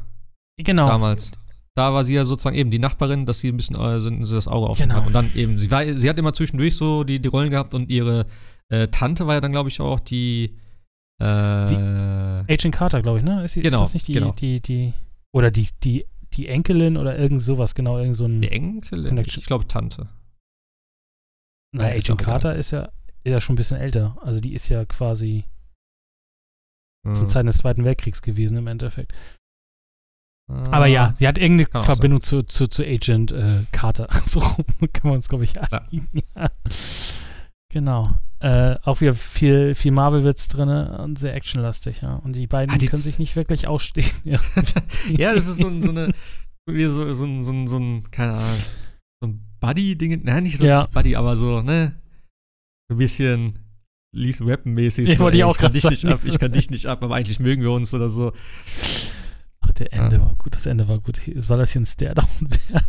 [0.58, 0.88] Genau.
[0.88, 1.32] Damals.
[1.76, 4.34] Da war sie ja sozusagen eben die Nachbarin, dass sie ein bisschen äh, so, so
[4.34, 4.96] das Auge auf genau.
[4.96, 5.06] hat.
[5.06, 7.88] Und dann eben, sie, war, sie hat immer zwischendurch so die, die Rollen gehabt und
[7.88, 8.26] ihre
[8.68, 10.56] äh, Tante war ja dann, glaube ich, auch die.
[11.20, 13.44] Äh, sie, Agent Carter, glaube ich, ne?
[13.44, 14.32] Ist, genau, ist das nicht die, genau.
[14.32, 14.92] die, die,
[15.32, 18.40] oder die, die, die Enkelin oder irgend sowas, genau, irgend so ein.
[18.40, 19.08] Die Enkelin?
[19.08, 19.40] Connection.
[19.40, 20.08] Ich glaube Tante.
[21.72, 22.84] Na, ja, Agent Carter ist ja,
[23.24, 24.16] ist ja schon ein bisschen älter.
[24.22, 25.44] Also die ist ja quasi
[27.04, 27.14] mhm.
[27.14, 29.12] zu Zeiten des Zweiten Weltkriegs gewesen im Endeffekt.
[30.50, 30.62] Ah.
[30.70, 34.08] Aber ja, sie hat irgendeine Verbindung zu, zu, zu Agent äh, Carter.
[34.24, 35.68] so können wir uns, glaube ich, ja.
[35.70, 36.50] ja.
[37.70, 38.16] Genau.
[38.40, 42.14] Äh, auch wieder viel, viel Marvel-Witz drin und sehr actionlastig, ja.
[42.16, 44.10] Und die beiden ah, die können sich nicht wirklich ausstehen.
[44.24, 44.40] ja,
[45.16, 46.12] ja das ist so, so eine,
[46.66, 48.60] so, so, so, so ein, keine Ahnung,
[49.20, 50.22] so ein Buddy-Ding.
[50.22, 50.86] Nein, nicht so ja.
[50.86, 52.00] Buddy, aber so, ne?
[52.88, 53.58] So ein bisschen
[54.14, 55.10] Lethal Weapon-mäßig.
[55.10, 57.62] Ich, so, ich, kann dich nicht ab, ich kann dich nicht ab, aber eigentlich mögen
[57.62, 58.32] wir uns oder so.
[59.60, 60.22] Ach, der Ende ja.
[60.22, 61.20] war gut, das Ende war gut.
[61.36, 62.28] Soll das hier ein Stare-Down
[62.68, 62.86] werden?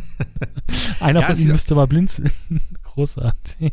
[1.00, 2.30] Einer ja, von ihnen müsste mal blinzeln.
[2.82, 3.72] Großartig.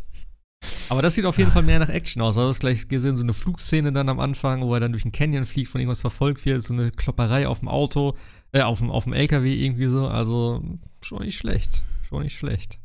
[0.88, 2.36] Aber das sieht auf jeden Fall mehr nach Action aus.
[2.36, 5.12] Also, das gleich gesehen, so eine Flugszene dann am Anfang, wo er dann durch einen
[5.12, 8.16] Canyon fliegt, von irgendwas verfolgt wird, so eine Klopperei auf dem Auto,
[8.52, 10.08] äh, auf dem, auf dem LKW irgendwie so.
[10.08, 10.62] Also,
[11.00, 11.82] schon nicht schlecht.
[12.08, 12.78] Schon nicht schlecht.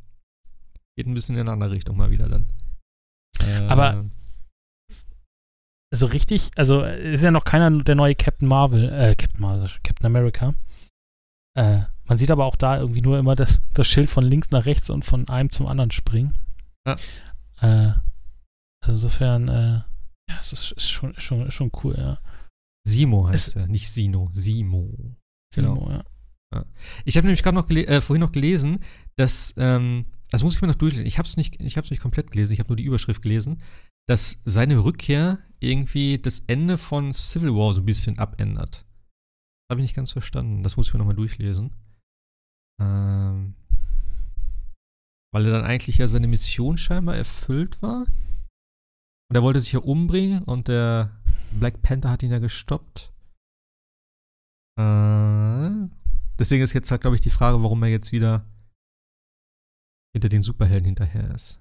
[0.95, 2.45] Geht ein bisschen in eine andere Richtung mal wieder dann.
[3.39, 4.05] Äh, Aber
[5.91, 10.05] so richtig, also ist ja noch keiner der neue Captain Marvel, äh, Captain Marvel, Captain
[10.05, 10.53] America.
[11.57, 14.65] Äh, man sieht aber auch da irgendwie nur immer das, das Schild von links nach
[14.65, 16.35] rechts und von einem zum anderen springen.
[16.85, 16.95] Ja.
[17.61, 17.93] Äh,
[18.81, 19.81] also insofern, äh,
[20.29, 22.19] ja, es ist, ist, schon, schon, schon cool, ja.
[22.87, 25.17] Simo heißt er, nicht Sino, Simo.
[25.53, 25.89] Simo, genau.
[25.89, 26.03] ja.
[26.53, 26.65] ja.
[27.03, 28.79] Ich habe nämlich gerade noch äh, vorhin noch gelesen,
[29.15, 31.05] dass ähm, das muss ich mir noch durchlesen.
[31.05, 33.61] Ich habe es nicht, nicht komplett gelesen, ich habe nur die Überschrift gelesen,
[34.07, 38.85] dass seine Rückkehr irgendwie das Ende von Civil War so ein bisschen abändert.
[39.71, 40.63] Habe ich nicht ganz verstanden.
[40.63, 41.73] Das muss ich mir nochmal durchlesen.
[42.81, 43.55] Ähm,
[45.35, 48.05] weil er dann eigentlich ja seine Mission scheinbar erfüllt war.
[49.29, 51.21] Und er wollte sich ja umbringen und der
[51.51, 53.11] Black Panther hat ihn ja gestoppt.
[54.79, 55.89] Äh,
[56.39, 58.45] deswegen ist jetzt halt, glaube ich, die Frage, warum er jetzt wieder
[60.13, 61.59] hinter den Superhelden hinterher ist.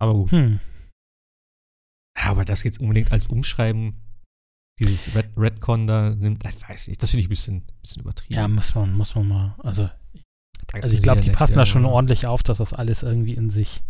[0.00, 0.30] Aber gut.
[0.30, 0.60] Hm.
[2.16, 4.00] Aber das jetzt unbedingt als Umschreiben
[4.78, 8.34] dieses Red Redcon da nimmt, ich weiß nicht, das finde ich ein bisschen, bisschen übertrieben.
[8.34, 9.90] Ja, muss man, muss man mal, also,
[10.72, 13.82] also ich glaube, die passen da schon ordentlich auf, dass das alles irgendwie in sich,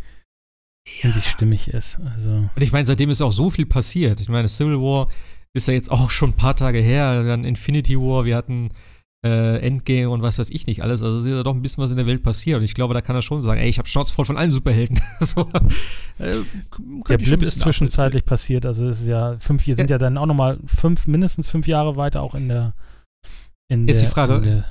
[0.87, 1.09] ja.
[1.09, 1.99] in sich stimmig ist.
[2.15, 2.31] Also.
[2.31, 4.21] Und ich meine, seitdem ist auch so viel passiert.
[4.21, 5.09] Ich meine, Civil War
[5.53, 8.71] ist ja jetzt auch schon ein paar Tage her, dann Infinity War, wir hatten
[9.25, 11.03] äh, Endgame und was weiß ich nicht alles.
[11.03, 12.59] Also ist ja doch ein bisschen was in der Welt passiert.
[12.59, 14.51] Und ich glaube, da kann er schon sagen, ey, ich habe Schnauze voll von allen
[14.51, 15.01] Superhelden.
[15.21, 15.43] so,
[16.19, 16.37] äh,
[17.09, 18.65] der Blip ist zwischenzeitlich passiert.
[18.65, 21.67] Also es ist ja fünf, hier sind ja, ja dann auch nochmal fünf, mindestens fünf
[21.67, 22.75] Jahre weiter auch in der
[23.69, 24.65] in Jetzt der, die Frage.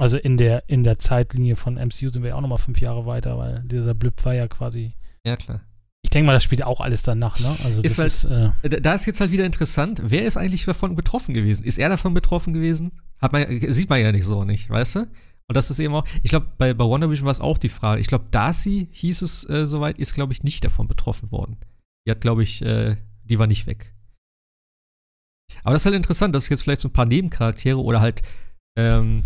[0.00, 0.04] Ja.
[0.04, 3.38] Also in der, in der Zeitlinie von MCU sind wir auch nochmal fünf Jahre weiter,
[3.38, 4.94] weil dieser Blip war ja quasi.
[5.24, 5.60] Ja, klar.
[6.02, 7.54] Ich denke mal, das spielt auch alles danach, ne?
[7.62, 10.64] Also ist das halt, ist, äh, da ist jetzt halt wieder interessant, wer ist eigentlich
[10.64, 11.64] davon betroffen gewesen?
[11.64, 12.92] Ist er davon betroffen gewesen?
[13.18, 15.00] Hat man, sieht man ja nicht so nicht, weißt du?
[15.00, 18.00] Und das ist eben auch, ich glaube, bei, bei WandaVision war es auch die Frage.
[18.00, 21.58] Ich glaube, Darcy hieß es äh, soweit, ist, glaube ich, nicht davon betroffen worden.
[22.06, 23.92] Die hat, glaube ich, äh, die war nicht weg.
[25.64, 28.22] Aber das ist halt interessant, dass jetzt vielleicht so ein paar Nebencharaktere oder halt
[28.78, 29.24] ähm,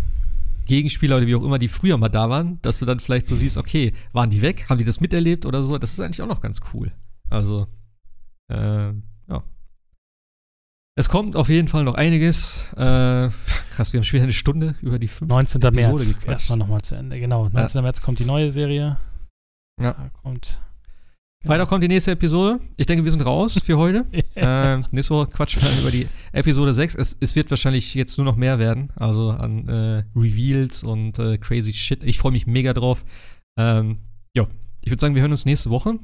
[0.65, 3.35] Gegenspieler oder wie auch immer, die früher mal da waren, dass du dann vielleicht so
[3.35, 4.65] siehst, okay, waren die weg?
[4.69, 5.77] Haben die das miterlebt oder so?
[5.77, 6.91] Das ist eigentlich auch noch ganz cool.
[7.29, 7.67] Also,
[8.51, 8.89] äh,
[9.27, 9.43] ja.
[10.95, 12.71] Es kommt auf jeden Fall noch einiges.
[12.73, 13.29] Äh,
[13.71, 15.61] krass, wir haben schon wieder eine Stunde über die fünfte 19.
[15.61, 17.19] Episode März erstmal nochmal zu Ende.
[17.19, 17.77] Genau, 19.
[17.77, 17.81] Ja.
[17.81, 18.97] März kommt die neue Serie.
[19.81, 19.93] Ja.
[19.93, 20.61] Da kommt
[21.45, 21.53] Genau.
[21.53, 22.59] Weiter kommt die nächste Episode.
[22.75, 24.03] Ich denke, wir sind raus für heute.
[24.35, 26.95] äh, nächste Woche quatschen wir über die Episode 6.
[26.95, 28.89] Es, es, wird wahrscheinlich jetzt nur noch mehr werden.
[28.95, 32.03] Also an äh, Reveals und äh, crazy Shit.
[32.03, 33.05] Ich freue mich mega drauf.
[33.59, 33.99] Ähm,
[34.35, 34.47] ja,
[34.81, 35.99] ich würde sagen, wir hören uns nächste Woche.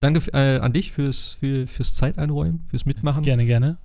[0.00, 3.24] Danke äh, an dich fürs, für, fürs Zeit einräumen, fürs Mitmachen.
[3.24, 3.76] Gerne, gerne.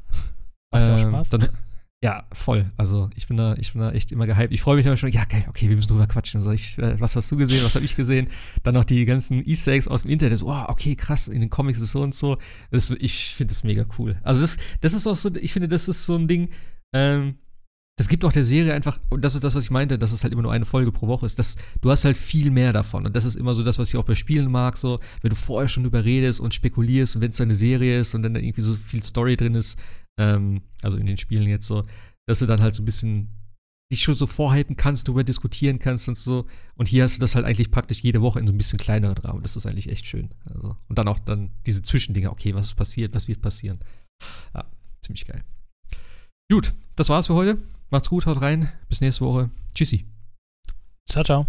[0.71, 1.29] Macht auch ähm, Spaß.
[1.29, 1.49] Dann,
[2.04, 2.66] ja, voll.
[2.78, 4.54] Also ich bin da, ich bin da echt immer gehypt.
[4.54, 6.39] Ich freue mich immer schon, ja, geil, okay, wir müssen drüber quatschen.
[6.39, 8.28] Also ich, äh, was hast du gesehen, was habe ich gesehen?
[8.64, 10.38] Dann noch die ganzen Easter Eggs aus dem Internet.
[10.38, 12.38] So, oh, okay, krass, in den Comics ist so und so.
[12.70, 14.20] Das, ich finde das mega cool.
[14.22, 16.50] Also das, das ist auch so, ich finde, das ist so ein Ding,
[16.93, 17.36] ähm,
[17.98, 20.22] das gibt auch der Serie einfach, und das ist das, was ich meinte, dass es
[20.22, 21.39] halt immer nur eine Folge pro Woche ist.
[21.39, 23.08] Das, du hast halt viel mehr davon.
[23.08, 25.36] Und das ist immer so das, was ich auch bei Spielen mag, so, wenn du
[25.36, 28.76] vorher schon überredest und spekulierst und wenn es eine Serie ist und dann irgendwie so
[28.76, 29.80] viel Story drin ist,
[30.18, 31.86] ähm, also in den Spielen jetzt so,
[32.28, 33.30] dass du dann halt so ein bisschen
[33.91, 36.45] dich schon so vorhalten kannst, darüber diskutieren kannst und so.
[36.76, 39.18] Und hier hast du das halt eigentlich praktisch jede Woche in so ein bisschen kleineren
[39.18, 39.41] Rahmen.
[39.41, 40.30] Das ist eigentlich echt schön.
[40.45, 43.80] Also, und dann auch dann diese Zwischendinge, okay, was ist passiert, was wird passieren.
[44.53, 44.65] Ja,
[45.01, 45.43] ziemlich geil.
[46.51, 47.57] Gut, das war's für heute.
[47.89, 48.72] Macht's gut, haut rein.
[48.89, 49.49] Bis nächste Woche.
[49.74, 50.05] Tschüssi.
[51.07, 51.47] Ciao, ciao.